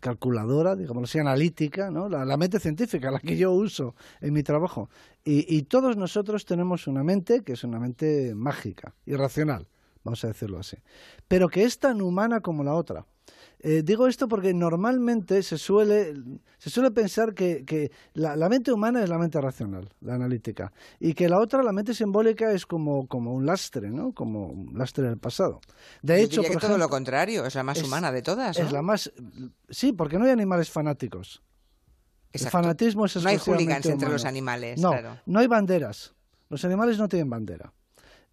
Calculadora, 0.00 0.74
digamos 0.74 1.04
así, 1.04 1.18
analítica, 1.18 1.90
¿no? 1.90 2.08
la, 2.08 2.36
mente 2.36 2.58
científica, 2.58 3.10
la 3.10 3.20
que 3.20 3.36
yo 3.36 3.52
uso 3.52 3.94
en 4.20 4.32
mi 4.32 4.42
trabajo. 4.42 4.90
Y, 5.24 5.62
todos 5.62 5.96
nosotros 5.96 6.44
tenemos 6.44 6.86
una 6.86 7.02
mente 7.02 7.42
que 7.42 7.54
es 7.54 7.64
una 7.64 7.78
mente 7.78 8.34
mágica, 8.34 8.94
irracional, 9.06 9.68
vamos 10.04 10.22
a 10.24 10.28
decirlo 10.28 10.58
así, 10.58 10.76
pero 11.28 11.48
que 11.48 11.64
es 11.64 11.78
tan 11.78 12.00
humana 12.00 12.40
como 12.40 12.62
la 12.62 12.74
otra. 12.74 13.06
Eh, 13.60 13.82
digo 13.82 14.06
esto 14.06 14.28
porque 14.28 14.52
normalmente 14.52 15.42
se 15.42 15.56
suele, 15.56 16.14
se 16.58 16.68
suele 16.70 16.90
pensar 16.90 17.34
que, 17.34 17.64
que 17.64 17.90
la, 18.12 18.36
mente 18.48 18.70
humana 18.70 19.02
es 19.02 19.08
la 19.08 19.18
mente 19.18 19.40
racional, 19.40 19.88
la 20.00 20.14
analítica, 20.14 20.72
y 21.00 21.14
que 21.14 21.28
la 21.28 21.38
otra, 21.38 21.62
la 21.62 21.72
mente 21.72 21.94
simbólica, 21.94 22.52
es 22.52 22.66
como, 22.66 23.06
como 23.08 23.32
un 23.32 23.46
lastre, 23.46 23.90
¿no? 23.90 24.12
Como 24.12 24.48
un 24.48 24.78
lastre 24.78 25.08
del 25.08 25.18
pasado. 25.18 25.60
De 26.02 26.22
hecho, 26.22 26.42
por 26.42 26.60
todo 26.60 26.78
lo 26.78 26.88
contrario, 26.88 27.46
es 27.46 27.54
la 27.54 27.62
más 27.62 27.82
humana 27.82 28.12
de 28.12 28.22
todas. 28.22 28.58
Es 28.58 28.72
la 28.72 28.82
más, 28.82 29.10
sí, 29.70 29.92
porque 29.92 30.18
no 30.18 30.26
hay 30.26 30.32
animales 30.32 30.70
fanáticos. 30.70 31.42
El 32.32 32.50
fanatismo 32.50 33.06
es 33.06 33.16
No 33.16 33.28
hay 33.28 33.38
hooligans 33.38 33.86
entre 33.86 34.10
los 34.10 34.24
animales. 34.26 34.78
No, 34.78 34.90
claro. 34.90 35.18
no 35.24 35.40
hay 35.40 35.46
banderas. 35.46 36.14
Los 36.50 36.64
animales 36.64 36.98
no 36.98 37.08
tienen 37.08 37.30
bandera. 37.30 37.72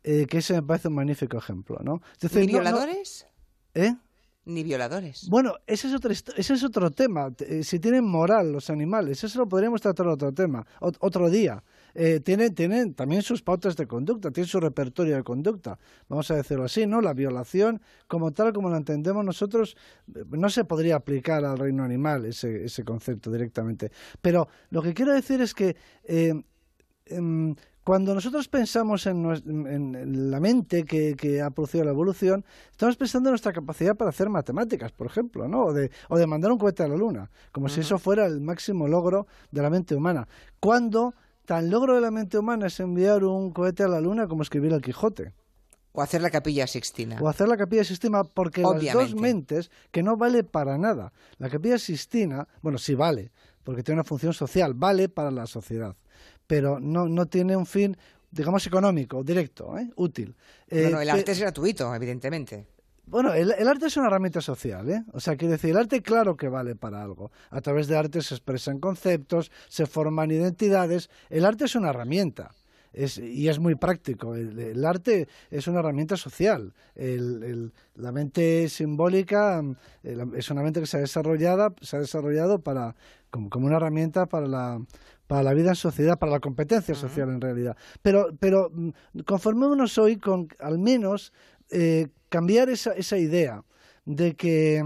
Eh, 0.04 0.28
que 0.28 0.40
ese 0.40 0.54
me 0.56 0.64
parece 0.64 0.90
un 0.90 0.96
magnífico 0.96 1.38
ejemplo, 1.38 1.80
¿no? 1.82 2.02
violadores? 2.46 3.26
¿Eh? 3.74 3.96
Ni 4.46 4.64
violadores. 4.64 5.28
Bueno, 5.30 5.56
ese 5.68 5.88
es 5.88 5.94
otro, 5.94 6.12
ese 6.12 6.54
es 6.54 6.64
otro 6.64 6.92
tema. 6.92 7.34
Eh, 7.40 7.64
si 7.64 7.80
tienen 7.80 8.06
moral 8.06 8.52
los 8.52 8.70
animales, 8.70 9.24
eso 9.24 9.40
lo 9.40 9.48
podríamos 9.48 9.82
tratar 9.82 10.08
otro 10.08 10.34
tema, 10.34 10.66
otro 10.80 11.30
día. 11.30 11.64
Eh, 11.96 12.20
tienen, 12.22 12.56
tienen 12.56 12.96
también 12.96 13.22
sus 13.22 13.44
pautas 13.44 13.76
de 13.76 13.86
conducta, 13.86 14.32
tienen 14.32 14.48
su 14.48 14.60
repertorio 14.60 15.16
de 15.16 15.24
conducta, 15.24 15.78
vamos 16.10 16.30
a 16.32 16.36
decirlo 16.36 16.64
así, 16.64 16.88
¿no? 16.88 17.02
La 17.02 17.14
violación, 17.14 17.82
como 18.08 18.32
tal, 18.32 18.52
como 18.52 18.70
la 18.70 18.78
entendemos 18.78 19.24
nosotros, 19.24 19.78
eh, 20.16 20.24
no 20.32 20.50
se 20.50 20.66
podría 20.66 20.96
aplicar 20.96 21.46
al 21.46 21.58
reino 21.58 21.84
animal 21.84 22.26
ese, 22.26 22.66
ese 22.66 22.84
concepto 22.84 23.32
directamente. 23.32 23.92
Pero 24.22 24.48
lo 24.72 24.82
que 24.82 24.94
quiero 24.94 25.14
decir 25.14 25.42
es 25.42 25.54
que 25.54 25.76
eh, 26.06 26.34
em, 27.06 27.56
cuando 27.84 28.14
nosotros 28.16 28.48
pensamos 28.48 29.06
en, 29.08 30.32
la 30.32 30.40
mente 30.40 30.86
que, 30.86 31.42
ha 31.42 31.50
producido 31.50 31.84
la 31.84 31.92
evolución, 31.92 32.46
estamos 32.72 32.96
pensando 32.96 33.30
en 33.30 33.34
nuestra 33.34 33.52
capacidad 33.52 33.96
para 33.96 34.10
hacer 34.10 34.30
matemáticas, 34.30 34.92
por 34.92 35.08
ejemplo, 35.08 35.48
¿no? 35.48 35.66
o, 35.66 35.74
de, 35.74 35.92
o 36.10 36.18
de 36.18 36.26
mandar 36.26 36.52
un 36.52 36.58
cohete 36.58 36.84
a 36.84 36.88
la 36.88 36.96
luna, 36.96 37.30
como 37.52 37.68
si 37.68 37.82
eso 37.82 38.00
fuera 38.00 38.26
el 38.26 38.40
máximo 38.40 38.88
logro 38.88 39.28
de 39.52 39.62
la 39.62 39.70
mente 39.70 39.96
humana. 39.96 40.28
Cuando 40.60 41.14
tan 41.46 41.70
logro 41.70 41.96
de 41.96 42.02
la 42.02 42.12
mente 42.12 42.38
humana 42.38 42.68
es 42.68 42.80
enviar 42.80 43.24
un 43.26 43.52
cohete 43.52 43.84
a 43.84 43.90
la 43.90 44.00
luna 44.00 44.28
como 44.28 44.44
escribir 44.44 44.72
el 44.72 44.82
Quijote. 44.82 45.34
O 45.92 46.02
hacer 46.02 46.22
la 46.22 46.32
capilla 46.32 46.66
Sixtina. 46.66 47.20
O 47.22 47.28
hacer 47.28 47.48
la 47.48 47.58
capilla 47.58 47.84
Sixtina, 47.84 48.24
porque 48.24 48.62
las 48.62 48.94
dos 48.94 49.14
mentes, 49.14 49.70
que 49.92 50.02
no 50.02 50.18
vale 50.18 50.44
para 50.44 50.78
nada. 50.78 51.14
La 51.38 51.50
capilla 51.50 51.78
Sixtina, 51.78 52.48
bueno, 52.64 52.80
sí 52.80 52.96
vale, 52.96 53.32
porque 53.64 53.84
tiene 53.84 53.98
una 54.00 54.04
función 54.04 54.34
social, 54.34 54.74
vale 54.74 55.08
para 55.08 55.30
la 55.30 55.46
sociedad 55.46 55.96
pero 56.48 56.80
no, 56.80 57.08
no 57.08 57.26
tiene 57.26 57.56
un 57.56 57.66
fin, 57.66 57.98
digamos, 58.32 58.66
económico, 58.68 59.24
directo, 59.24 59.78
¿eh? 59.78 59.90
útil. 59.96 60.36
bueno, 60.70 61.02
el 61.02 61.08
eh, 61.08 61.12
arte 61.12 61.32
es 61.32 61.40
gratuito, 61.40 61.94
evidentemente. 61.94 62.68
Bueno, 63.06 63.34
el, 63.34 63.52
arte 63.68 63.88
es 63.88 63.98
una 63.98 64.08
herramienta 64.08 64.40
social, 64.40 64.90
¿eh? 64.90 65.04
O 65.12 65.20
sea, 65.20 65.36
quiere 65.36 65.54
decir, 65.54 65.72
el 65.72 65.78
arte 65.78 66.02
claro 66.02 66.38
que 66.38 66.48
vale 66.48 66.76
para 66.76 67.04
algo. 67.04 67.32
A 67.50 67.60
través 67.60 67.88
de 67.88 67.98
arte 67.98 68.22
se 68.22 68.34
expresan 68.34 68.80
conceptos, 68.80 69.52
se 69.68 69.86
forman 69.86 70.32
identidades. 70.32 71.10
El 71.30 71.46
arte 71.46 71.66
es 71.66 71.76
una 71.76 71.90
herramienta. 71.90 72.52
Es, 72.94 73.18
y 73.18 73.50
es 73.50 73.60
muy 73.60 73.76
práctico. 73.76 74.36
El, 74.36 74.86
arte 74.86 75.28
es 75.50 75.68
una 75.68 75.80
herramienta 75.80 76.16
social. 76.16 76.74
la 76.96 78.12
mente 78.12 78.70
simbólica 78.70 79.64
eh, 80.04 80.18
es 80.36 80.52
una 80.52 80.62
mente 80.62 80.80
que 80.80 80.86
se 80.86 80.98
ha 80.98 81.00
desarrollado, 81.02 81.76
se 81.82 81.98
ha 81.98 82.00
desarrollado 82.00 82.60
para, 82.60 82.96
como 83.30 83.66
una 83.66 83.78
herramienta 83.78 84.28
para 84.28 84.48
la, 84.48 84.80
para 85.28 85.44
la 85.44 85.54
vida 85.54 85.70
en 85.70 85.76
sociedad, 85.76 86.20
para 86.20 86.32
la 86.32 86.40
competencia 86.40 86.94
social 86.94 87.30
en 87.30 87.42
realidad. 87.42 87.76
Pero, 88.02 88.28
pero 88.40 88.70
mm, 88.72 88.90
conformémonos 89.26 89.98
hoy 89.98 90.18
con 90.18 90.48
al 90.60 90.78
menos 90.78 91.34
eh, 91.72 92.10
cambiar 92.30 92.70
esa, 92.70 92.92
esa 92.92 93.18
idea 93.18 93.64
de 94.06 94.36
que, 94.36 94.78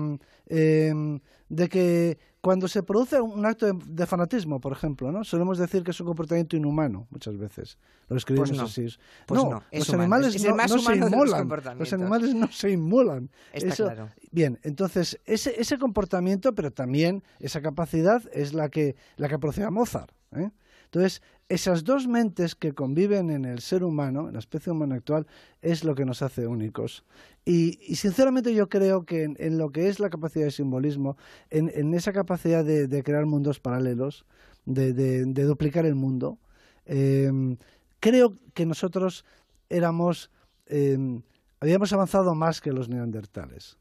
em, 0.48 1.20
de 1.50 1.70
que 1.70 2.17
cuando 2.47 2.69
se 2.69 2.81
produce 2.81 3.19
un 3.19 3.45
acto 3.45 3.73
de, 3.73 4.05
fanatismo, 4.05 4.62
por 4.62 4.71
ejemplo, 4.71 5.12
¿no? 5.12 5.25
Solemos 5.25 5.57
decir 5.57 5.83
que 5.83 5.91
es 5.91 5.99
un 5.99 6.07
comportamiento 6.07 6.55
inhumano 6.55 7.05
muchas 7.10 7.38
veces. 7.38 7.77
Lo 8.07 8.15
escribimos 8.15 8.51
pues 8.51 8.62
así. 8.62 8.88
Pues 9.25 9.43
no, 9.43 9.62
los 9.69 9.93
animales 9.93 10.41
no, 10.41 10.55
no 10.55 10.67
se 10.79 10.95
inmolan. 10.95 11.49
Los, 11.77 11.91
animales 11.91 12.33
no 12.33 12.49
se 12.49 12.71
inmolan. 12.71 13.29
claro. 13.75 14.07
Bien, 14.31 14.57
entonces 14.63 15.19
ese, 15.25 15.60
ese 15.60 15.77
comportamiento, 15.77 16.55
pero 16.55 16.71
también 16.71 17.21
esa 17.41 17.60
capacidad 17.62 18.23
es 18.31 18.53
la 18.53 18.69
que 18.69 18.95
la 19.17 19.27
que 19.27 19.38
produce 19.38 19.65
a 19.65 19.69
Mozart. 19.69 20.13
¿eh? 20.31 20.49
Entonces, 20.88 21.21
esas 21.50 21.84
dos 21.84 22.08
mentes 22.08 22.56
que 22.56 22.73
conviven 22.73 23.30
en 23.30 23.45
el 23.45 23.60
ser 23.60 23.84
humano, 23.84 24.28
en 24.28 24.34
la 24.34 24.39
especie 24.39 24.71
humana 24.71 24.95
actual, 24.95 25.28
es 25.62 25.84
lo 25.84 25.95
que 25.95 26.06
nos 26.06 26.21
hace 26.21 26.47
únicos. 26.47 27.06
Y, 27.45 27.95
sinceramente 27.95 28.54
yo 28.54 28.67
creo 28.67 29.06
que 29.06 29.23
en, 29.23 29.58
lo 29.58 29.69
que 29.71 29.88
es 29.88 30.00
la 30.00 30.10
capacidad 30.10 30.45
de 30.45 30.52
simbolismo, 30.52 31.17
en, 31.50 31.93
esa 31.93 32.12
capacidad 32.12 32.65
de, 32.65 33.04
crear 33.04 33.26
mundos 33.26 33.60
paralelos, 33.60 34.26
de, 34.65 35.23
duplicar 35.26 35.86
el 35.86 35.95
mundo, 35.95 36.38
em, 36.86 37.58
creo 38.00 38.36
que 38.54 38.65
nosotros 38.65 39.23
éramos, 39.69 40.30
em, 40.65 41.21
habíamos 41.60 41.93
avanzado 41.93 42.36
más 42.36 42.60
que 42.60 42.73
los 42.73 42.89
neandertales. 42.89 43.78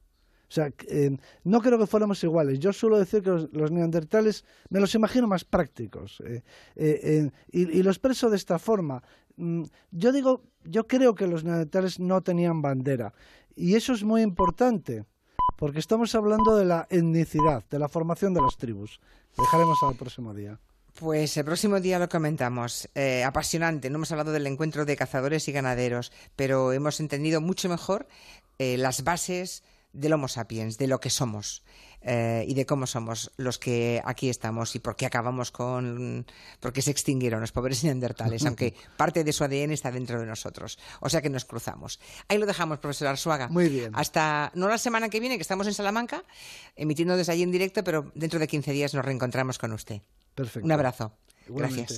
Eh, 0.59 1.17
no 1.45 1.61
creo 1.61 1.79
que 1.79 1.87
fuéramos 1.87 2.23
iguales. 2.25 2.59
Yo 2.59 2.73
suelo 2.73 2.99
decir 2.99 3.23
que 3.23 3.31
los, 3.31 3.71
neandertales 3.71 4.45
me 4.71 4.81
los 4.81 4.95
imagino 4.95 5.27
más 5.27 5.45
prácticos. 5.45 6.23
Eh, 6.25 6.43
eh, 6.77 7.31
y, 7.51 7.83
lo 7.83 7.91
expreso 7.91 8.31
de 8.31 8.37
esta 8.37 8.59
forma. 8.59 9.03
Mm, 9.37 9.65
yo 9.91 10.13
digo, 10.13 10.43
yo 10.65 10.87
creo 10.87 11.15
que 11.15 11.27
los 11.27 11.45
neandertales 11.45 12.01
no 12.01 12.23
tenían 12.23 12.63
bandera. 12.63 13.13
Y 13.55 13.75
eso 13.75 13.93
es 13.93 14.05
muy 14.05 14.23
importante, 14.23 15.05
porque 15.57 15.79
estamos 15.79 16.15
hablando 16.15 16.57
de 16.57 16.65
la 16.65 16.87
etnicidad, 16.91 17.65
de 17.71 17.79
la 17.79 17.89
formación 17.89 18.35
de 18.35 18.43
las 18.43 18.57
tribus. 18.57 19.01
Dejaremos 19.37 19.79
al 19.83 19.97
próximo 19.97 20.35
día. 20.35 20.59
Pues 20.99 21.37
el 21.37 21.45
próximo 21.45 21.79
día 21.81 21.99
lo 21.99 22.09
comentamos. 22.09 22.89
Apasionante. 23.25 23.91
No 23.91 23.97
hemos 23.97 24.13
hablado 24.13 24.33
del 24.33 24.47
encuentro 24.47 24.87
de 24.87 24.97
cazadores 24.97 25.47
y 25.49 25.53
ganaderos, 25.53 26.11
pero 26.37 26.73
hemos 26.73 27.01
entendido 27.01 27.43
mucho 27.43 27.69
mejor 27.69 28.07
las 28.59 29.05
bases 29.05 29.63
del 29.97 30.13
Homo 30.13 30.29
sapiens, 30.29 30.79
de 30.79 30.87
lo 30.87 31.01
que 31.01 31.11
somos 31.11 31.63
eh, 32.03 32.45
y 32.47 32.55
de 32.55 32.67
cómo 32.67 32.87
somos 32.87 33.33
los 33.37 33.59
que 33.59 34.01
aquí 34.05 34.29
estamos 34.29 34.75
y 34.77 34.79
por 34.79 34.95
qué 34.95 35.07
acabamos 35.07 35.51
con. 35.51 36.27
por 36.61 36.73
qué 36.73 36.83
se 36.83 36.91
extinguieron 36.91 37.41
los 37.41 37.53
pobres 37.53 37.83
neandertales, 37.85 38.45
aunque 38.47 38.75
parte 38.97 39.25
de 39.25 39.33
su 39.33 39.45
ADN 39.45 39.73
está 39.73 39.91
dentro 39.91 40.21
de 40.21 40.27
nosotros. 40.27 40.79
O 41.01 41.09
sea 41.09 41.21
que 41.21 41.31
nos 41.31 41.45
cruzamos. 41.45 41.99
Ahí 42.29 42.39
lo 42.39 42.47
dejamos, 42.47 42.79
profesor 42.79 43.09
Arzuaga. 43.09 43.49
Muy 43.49 43.69
bien. 43.69 43.93
Hasta, 43.95 44.53
no 44.55 44.69
la 44.69 44.79
semana 44.79 45.09
que 45.09 45.21
viene, 45.21 45.37
que 45.37 45.43
estamos 45.43 45.67
en 45.67 45.75
Salamanca, 45.75 46.25
emitiendo 46.77 47.17
desde 47.17 47.33
allí 47.33 47.43
en 47.43 47.51
directo, 47.51 47.83
pero 47.83 48.13
dentro 48.15 48.39
de 48.39 48.47
15 48.47 48.73
días 48.73 48.95
nos 48.95 49.05
reencontramos 49.05 49.59
con 49.59 49.73
usted. 49.73 50.03
Perfecto. 50.35 50.65
Un 50.65 50.73
abrazo. 50.73 51.13
Igualmente. 51.49 51.83
Gracias. 51.83 51.93